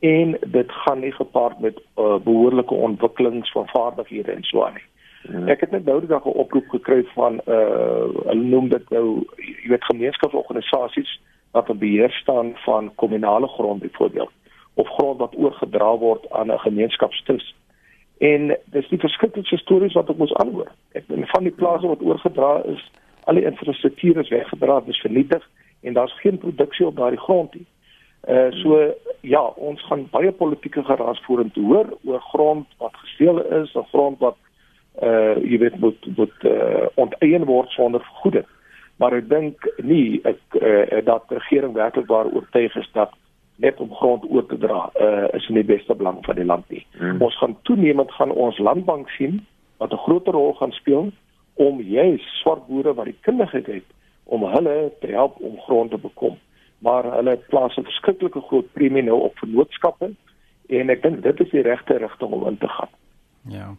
en 0.00 0.36
dit 0.58 0.72
gaan 0.82 1.00
nie 1.00 1.12
gepaard 1.12 1.58
met 1.64 1.78
uh, 1.78 2.16
behoorlike 2.28 2.74
ontwikkelings 2.74 3.50
van 3.56 3.68
vaardighede 3.72 4.32
en 4.32 4.44
so 4.44 4.64
aan 4.64 4.76
nie. 4.78 4.88
Hmm. 5.26 5.48
Ek 5.48 5.64
het 5.64 5.70
net 5.74 5.84
nou 5.84 5.98
die 6.00 6.12
dag 6.12 6.24
'n 6.24 6.40
oproep 6.42 6.68
gekry 6.68 7.02
van 7.14 7.40
uh 7.46 8.06
hulle 8.30 8.48
noem 8.54 8.68
dit 8.68 8.90
nou 8.90 9.06
jy 9.36 9.68
weet 9.72 9.90
gemeenskapsorganisasies 9.90 11.20
wat 11.56 11.70
op 11.70 11.80
beheer 11.80 12.12
staan 12.22 12.52
van 12.64 12.92
kommunale 12.94 13.48
grond 13.48 13.82
byvoorbeeld 13.82 14.32
of 14.74 14.88
grond 14.88 15.18
wat 15.18 15.36
oorgedra 15.36 15.96
word 15.96 16.30
aan 16.30 16.52
'n 16.52 16.58
gemeenskapstus. 16.58 17.54
En 18.18 18.56
dis 18.64 18.88
die 18.88 18.98
verskillende 18.98 19.56
stories 19.56 19.92
wat 19.92 20.10
ek 20.10 20.16
moet 20.16 20.34
aanhoor. 20.34 20.70
Ek 20.92 21.04
van 21.08 21.42
die 21.42 21.52
plase 21.60 21.86
wat 21.86 22.02
oorgedra 22.02 22.62
is 22.64 22.90
al 23.26 23.34
die 23.34 23.44
infrastruktuur 23.44 24.20
is 24.22 24.30
weggedra, 24.30 24.80
dis 24.86 25.00
vernietig 25.02 25.42
en 25.82 25.92
daar's 25.92 26.20
geen 26.20 26.38
produksie 26.38 26.86
op 26.86 26.96
daardie 26.96 27.20
grond 27.20 27.54
nie. 27.54 27.66
Uh 28.28 28.50
so 28.62 28.78
ja, 29.20 29.42
ons 29.42 29.82
gaan 29.86 30.06
baie 30.10 30.32
politieke 30.32 30.82
geraas 30.82 31.20
vorentoe 31.26 31.64
hoor 31.64 31.92
oor 32.04 32.20
grond 32.32 32.66
wat 32.82 32.94
gesteel 33.02 33.42
is, 33.60 33.74
'n 33.74 33.86
grond 33.92 34.18
wat 34.18 34.36
uh 35.02 35.36
jy 35.42 35.58
weet 35.58 35.78
moet 35.78 36.06
moet 36.16 36.44
uh, 36.44 36.86
onteien 36.94 37.44
word 37.44 37.70
sonder 37.70 38.00
vergoeding. 38.00 38.46
Maar 38.96 39.12
ek 39.12 39.28
dink 39.28 39.68
nie 39.82 40.20
ek 40.24 40.40
uh, 40.60 41.04
dat 41.04 41.24
regering 41.28 41.74
werklik 41.74 42.06
waar 42.06 42.32
oortuig 42.32 42.76
is 42.76 42.90
dat 42.92 43.12
net 43.56 43.80
om 43.80 43.94
grond 43.94 44.24
oor 44.30 44.46
te 44.46 44.58
dra 44.58 44.90
uh 45.00 45.28
is 45.32 45.48
in 45.48 45.54
die 45.54 45.70
beste 45.76 45.94
belang 45.94 46.18
van 46.24 46.34
die 46.34 46.44
land 46.44 46.68
nie. 46.68 46.86
Hmm. 46.98 47.22
Ons 47.22 47.38
gaan 47.38 47.56
toenemend 47.62 48.12
gaan 48.12 48.30
ons 48.30 48.58
landbank 48.58 49.08
sien 49.08 49.46
wat 49.76 49.92
'n 49.92 50.04
groter 50.06 50.32
rol 50.32 50.54
gaan 50.54 50.72
speel 50.72 51.12
om 51.56 51.80
juis 51.80 52.24
swart 52.40 52.66
boere 52.66 52.94
wat 52.94 53.10
die 53.10 53.18
kundigheid 53.20 53.66
het 53.66 53.94
om 54.24 54.44
hulle 54.44 54.92
te 55.00 55.06
help 55.06 55.40
om 55.40 55.60
grond 55.66 55.90
te 55.90 55.98
bekom 55.98 56.36
maar 56.78 57.04
hulle 57.12 57.36
plaas 57.48 57.76
'n 57.76 57.88
verskriklike 57.90 58.40
groot 58.40 58.72
premie 58.72 59.02
nou 59.02 59.20
op 59.20 59.38
vennootskappe 59.38 60.10
en 60.68 60.90
ek 60.90 61.02
dink 61.02 61.22
dit 61.22 61.40
is 61.40 61.50
die 61.50 61.62
regte 61.62 61.96
rigting 61.96 62.32
om 62.32 62.46
in 62.46 62.58
te 62.58 62.68
gaan. 62.68 62.92
Ja. 63.48 63.76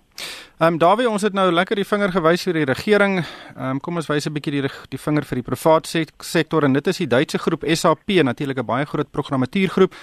Ehm 0.57 0.73
um, 0.73 0.77
Dawie, 0.81 1.05
ons 1.05 1.21
het 1.21 1.35
nou 1.37 1.51
lekker 1.53 1.77
die 1.77 1.85
vinger 1.85 2.09
gewys 2.09 2.41
vir 2.47 2.57
die 2.57 2.63
regering. 2.65 3.19
Ehm 3.21 3.75
um, 3.75 3.79
kom 3.79 3.99
ons 4.01 4.07
wys 4.09 4.25
'n 4.25 4.33
bietjie 4.33 4.55
die 4.55 4.69
die 4.89 4.97
vinger 4.97 5.23
vir 5.23 5.35
die 5.37 5.43
private 5.45 6.05
sektor 6.17 6.63
en 6.65 6.73
dit 6.73 6.87
is 6.87 6.97
die 6.97 7.07
Duitse 7.07 7.37
groep 7.37 7.61
SAP, 7.61 8.09
natuurlik 8.23 8.57
'n 8.57 8.65
baie 8.65 8.85
groot 8.85 9.11
programmatuurgroep. 9.11 9.93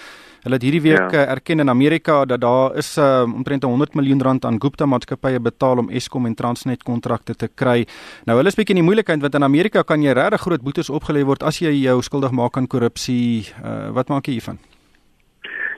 Hulle 0.45 0.55
het 0.55 0.63
hierdie 0.63 0.83
week 0.83 1.11
ja. 1.11 1.25
Eh, 1.25 1.31
erken 1.31 1.61
in 1.61 1.69
Amerika 1.69 2.25
dat 2.25 2.41
daar 2.41 2.77
is 2.77 2.99
uh, 2.99 3.23
omtrent 3.23 3.63
100 3.63 3.95
miljoen 3.95 4.23
rand 4.23 4.45
aan 4.45 4.61
Gupta 4.61 4.87
maatskappye 4.87 5.41
betaal 5.41 5.79
om 5.79 5.91
Eskom 5.91 6.27
en 6.27 6.35
Transnet 6.35 6.83
kontrakte 6.83 7.35
te 7.35 7.49
kry. 7.49 7.87
Nou 8.25 8.37
hulle 8.37 8.49
is 8.49 8.55
bietjie 8.55 8.77
in 8.77 8.83
die 8.83 8.87
moeilikheid 8.87 9.21
want 9.21 9.35
in 9.35 9.43
Amerika 9.43 9.83
kan 9.83 10.03
jy 10.03 10.13
regtig 10.13 10.41
groot 10.41 10.63
boetes 10.63 10.91
opgelê 10.91 11.25
word 11.25 11.43
as 11.43 11.59
jy 11.59 11.83
jou 11.83 12.03
skuldig 12.03 12.31
maak 12.31 12.57
aan 12.57 12.69
korrupsie. 12.69 13.49
Uh, 13.65 13.91
wat 13.91 14.09
maak 14.09 14.27
jy 14.27 14.33
hiervan? 14.33 14.59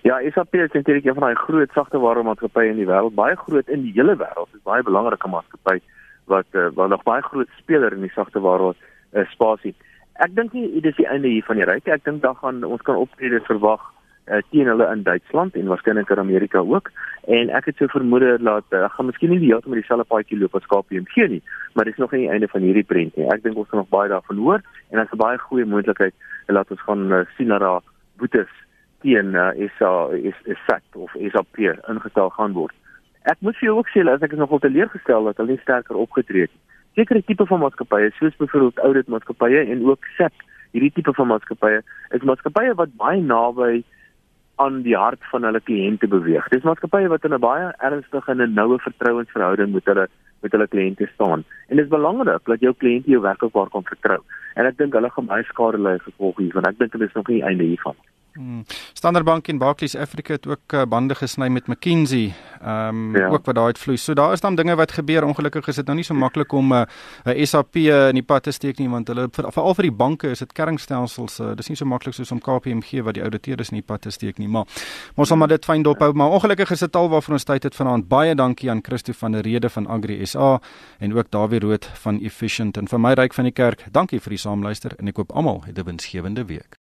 Ja, 0.06 0.20
SAP 0.30 0.54
is 0.54 0.70
eintlik 0.70 1.04
een 1.04 1.16
van 1.18 1.24
daai 1.24 1.34
groot 1.34 1.72
sagte 1.74 1.98
ware 1.98 2.22
maatskappye 2.22 2.70
in 2.70 2.76
die 2.78 2.86
wêreld, 2.86 3.16
baie 3.18 3.34
groot 3.36 3.70
in 3.74 3.80
die 3.82 3.94
hele 3.96 4.14
wêreld. 4.20 4.52
Dit 4.52 4.60
is 4.60 4.66
baie 4.68 4.84
belangrike 4.86 5.26
maatskappy 5.32 5.80
wat 6.30 6.46
uh, 6.54 6.68
wat 6.76 6.92
nog 6.92 7.02
baie 7.08 7.24
groot 7.24 7.48
speler 7.58 7.96
in 7.96 8.04
die 8.06 8.12
sagte 8.14 8.38
ware 8.44 8.68
uh, 8.70 9.24
spasie. 9.32 9.72
Ek 10.22 10.36
dink 10.36 10.52
nie 10.54 10.68
dit 10.76 10.86
is 10.92 11.00
die 11.00 11.08
einde 11.10 11.32
hier 11.32 11.42
van 11.48 11.58
die 11.58 11.66
ryk. 11.66 11.90
Ek 11.90 12.04
dink 12.06 12.22
dan 12.22 12.36
gaan 12.38 12.62
ons 12.68 12.84
kan 12.86 13.00
optrede 13.00 13.40
verwag 13.48 13.82
uh, 13.82 14.38
teen 14.52 14.70
hulle 14.70 14.86
in 14.92 15.02
Duitsland 15.08 15.58
en 15.58 15.72
waarskynlik 15.72 16.12
in 16.14 16.22
Amerika 16.22 16.62
ook. 16.62 16.92
En 17.38 17.50
ek 17.58 17.72
het 17.72 17.82
so 17.82 17.90
vermoed 17.90 18.28
dat 18.46 18.78
uh, 18.78 18.84
gaan 18.94 19.10
miskien 19.10 19.34
nie 19.34 19.40
die 19.42 19.50
hele 19.50 19.64
tyd 19.64 19.74
met 19.74 19.82
dieselfde 19.82 20.06
paadjie 20.12 20.38
loop 20.38 20.54
as 20.54 20.70
KPMG 20.70 21.26
nie, 21.34 21.40
maar 21.74 21.90
dis 21.90 21.98
nog 21.98 22.14
nie 22.14 22.28
die 22.28 22.30
einde 22.36 22.50
van 22.54 22.62
hierdie 22.62 22.86
prent 22.86 23.18
nie. 23.18 23.26
Ek 23.34 23.42
dink 23.42 23.58
ons 23.58 23.74
gaan 23.74 23.82
nog 23.82 23.90
baie 23.90 24.12
daarvan 24.14 24.38
hoor 24.44 24.62
en 24.92 25.02
is 25.02 25.10
'n 25.10 25.18
baie 25.24 25.42
goeie 25.48 25.66
moontlikheid 25.66 26.14
dat 26.46 26.70
ons 26.70 26.86
gaan 26.86 27.10
uh, 27.10 27.24
sien 27.34 27.50
dat 27.50 27.66
daar 27.66 27.82
boetes 28.22 28.54
teen 29.06 29.34
uh, 29.38 29.52
SA 29.78 29.92
is 30.30 30.38
is 30.50 30.58
SAP 30.66 30.98
of 31.06 31.14
SAP 31.32 31.62
ingestel 31.62 32.30
gaan 32.34 32.56
word. 32.58 32.74
Ek 33.30 33.38
moet 33.40 33.58
vir 33.58 33.68
jou 33.68 33.78
ook 33.78 33.90
sê 33.94 34.02
as 34.10 34.22
ek 34.22 34.34
is 34.34 34.42
nogal 34.42 34.62
teleurgestel 34.62 35.30
dat 35.30 35.38
hulle 35.42 35.54
nie 35.54 35.62
sterker 35.62 35.98
opgetree 36.02 36.46
het 36.46 36.54
nie. 36.54 36.64
Sekere 36.98 37.22
tipe 37.28 37.46
van 37.46 37.62
maatskappye 37.62 38.12
soos 38.16 38.38
byvoorbeeld 38.40 38.82
audit 38.88 39.10
maatskappye 39.12 39.66
en 39.72 39.84
ook 39.86 40.06
SAP 40.16 40.46
hierdie 40.74 40.94
tipe 40.98 41.14
van 41.18 41.30
maatskappye 41.32 41.82
is 42.18 42.26
maatskappye 42.30 42.74
wat 42.80 42.94
baie 43.02 43.22
naby 43.22 43.84
aan 44.64 44.80
die 44.86 44.96
hart 44.96 45.20
van 45.30 45.44
hulle 45.44 45.60
kliënte 45.60 46.08
beweeg. 46.08 46.48
Dis 46.54 46.64
maatskappye 46.64 47.10
wat 47.12 47.26
in 47.28 47.36
'n 47.36 47.44
baie 47.46 47.68
ernstige 47.88 48.30
en 48.32 48.42
'n 48.42 48.54
noue 48.54 48.78
vertrouensverhouding 48.88 49.72
met 49.76 49.84
hulle 49.92 50.08
met 50.42 50.52
hulle 50.52 50.68
kliënte 50.74 51.06
staan. 51.14 51.44
En 51.68 51.76
dit 51.76 51.84
is 51.84 51.96
belangrik 51.98 52.44
dat 52.44 52.60
jou 52.60 52.72
kliënte 52.72 53.10
jou 53.10 53.20
werklik 53.20 53.52
waar 53.52 53.70
kan 53.70 53.84
vertrou. 53.84 54.20
En 54.54 54.66
ek 54.66 54.76
dink 54.76 54.92
hulle 54.92 55.10
gaan 55.10 55.26
baie 55.26 55.44
skade 55.44 55.78
ly 55.78 55.98
gevolg 55.98 56.36
hiervan. 56.36 56.64
Ek 56.64 56.78
dink 56.78 56.92
dit 56.92 57.00
is 57.00 57.14
nog 57.14 57.28
nie 57.28 57.42
einde 57.42 57.64
hiervan 57.64 57.94
nie. 58.00 58.10
Hmm. 58.36 58.64
Standard 58.92 59.24
Bank 59.24 59.48
en 59.48 59.58
Barclays 59.58 59.96
Africa 59.96 60.32
het 60.32 60.46
ook 60.46 60.72
uh, 60.74 60.82
bande 60.88 61.14
gesny 61.14 61.48
met 61.48 61.66
McKinsey. 61.66 62.34
Ehm 62.60 62.88
um, 62.88 63.16
ja. 63.16 63.28
ook 63.28 63.44
wat 63.44 63.54
daai 63.54 63.66
uitvloei. 63.66 63.96
So 63.96 64.14
daar 64.14 64.32
is 64.32 64.40
dan 64.40 64.54
dinge 64.54 64.74
wat 64.74 64.92
gebeur. 64.92 65.24
Ongelukkig 65.24 65.68
is 65.68 65.74
dit 65.74 65.84
nou 65.84 65.96
nie 65.96 66.04
so 66.04 66.14
maklik 66.14 66.52
om 66.52 66.72
'n 66.74 66.86
uh, 67.24 67.32
'n 67.32 67.46
SAP 67.46 67.76
uh, 67.76 68.08
in 68.08 68.14
die 68.14 68.22
pad 68.22 68.42
te 68.42 68.50
steek 68.50 68.78
nie 68.78 68.88
want 68.88 69.08
hulle 69.08 69.28
veral 69.30 69.74
vir 69.74 69.82
die 69.82 69.92
banke 69.92 70.28
is 70.30 70.38
dit 70.38 70.52
kernstelsels. 70.52 71.40
Uh, 71.40 71.54
dis 71.54 71.68
nie 71.68 71.76
so 71.76 71.84
maklik 71.84 72.14
soos 72.14 72.32
om 72.32 72.40
KPMG 72.40 73.02
wat 73.02 73.14
die 73.14 73.22
ouditeerders 73.22 73.70
in 73.70 73.76
die 73.76 73.86
pad 73.86 74.00
te 74.00 74.10
steek 74.10 74.38
nie. 74.38 74.48
Maar 74.48 74.64
ons 75.14 75.28
sal 75.28 75.36
maar 75.36 75.48
dit 75.48 75.64
fyn 75.64 75.82
dophou. 75.82 76.12
Maar 76.12 76.28
ongelukkig 76.30 76.70
is 76.70 76.78
dit 76.78 76.96
al 76.96 77.08
waarvoor 77.08 77.32
ons 77.32 77.44
tyd 77.44 77.62
het 77.62 77.74
vanaand. 77.74 78.08
Baie 78.08 78.34
dankie 78.34 78.70
aan 78.70 78.80
Christo 78.82 79.12
van 79.12 79.32
der 79.32 79.42
Rede 79.42 79.68
van 79.68 79.86
Agri 79.86 80.26
SA 80.26 80.60
en 80.98 81.14
ook 81.14 81.30
Dawie 81.30 81.60
Rood 81.60 81.84
van 81.84 82.20
Efficient 82.20 82.76
en 82.76 82.88
vir 82.88 83.00
my 83.00 83.12
ryk 83.12 83.34
van 83.34 83.44
die 83.44 83.52
kerk. 83.52 83.84
Dankie 83.90 84.20
vir 84.20 84.30
die 84.30 84.38
saamluister 84.38 84.92
en 84.98 85.08
ek 85.08 85.16
hoop 85.16 85.32
almal 85.32 85.62
het 85.66 85.78
'n 85.78 85.84
winsgewende 85.84 86.44
week. 86.44 86.74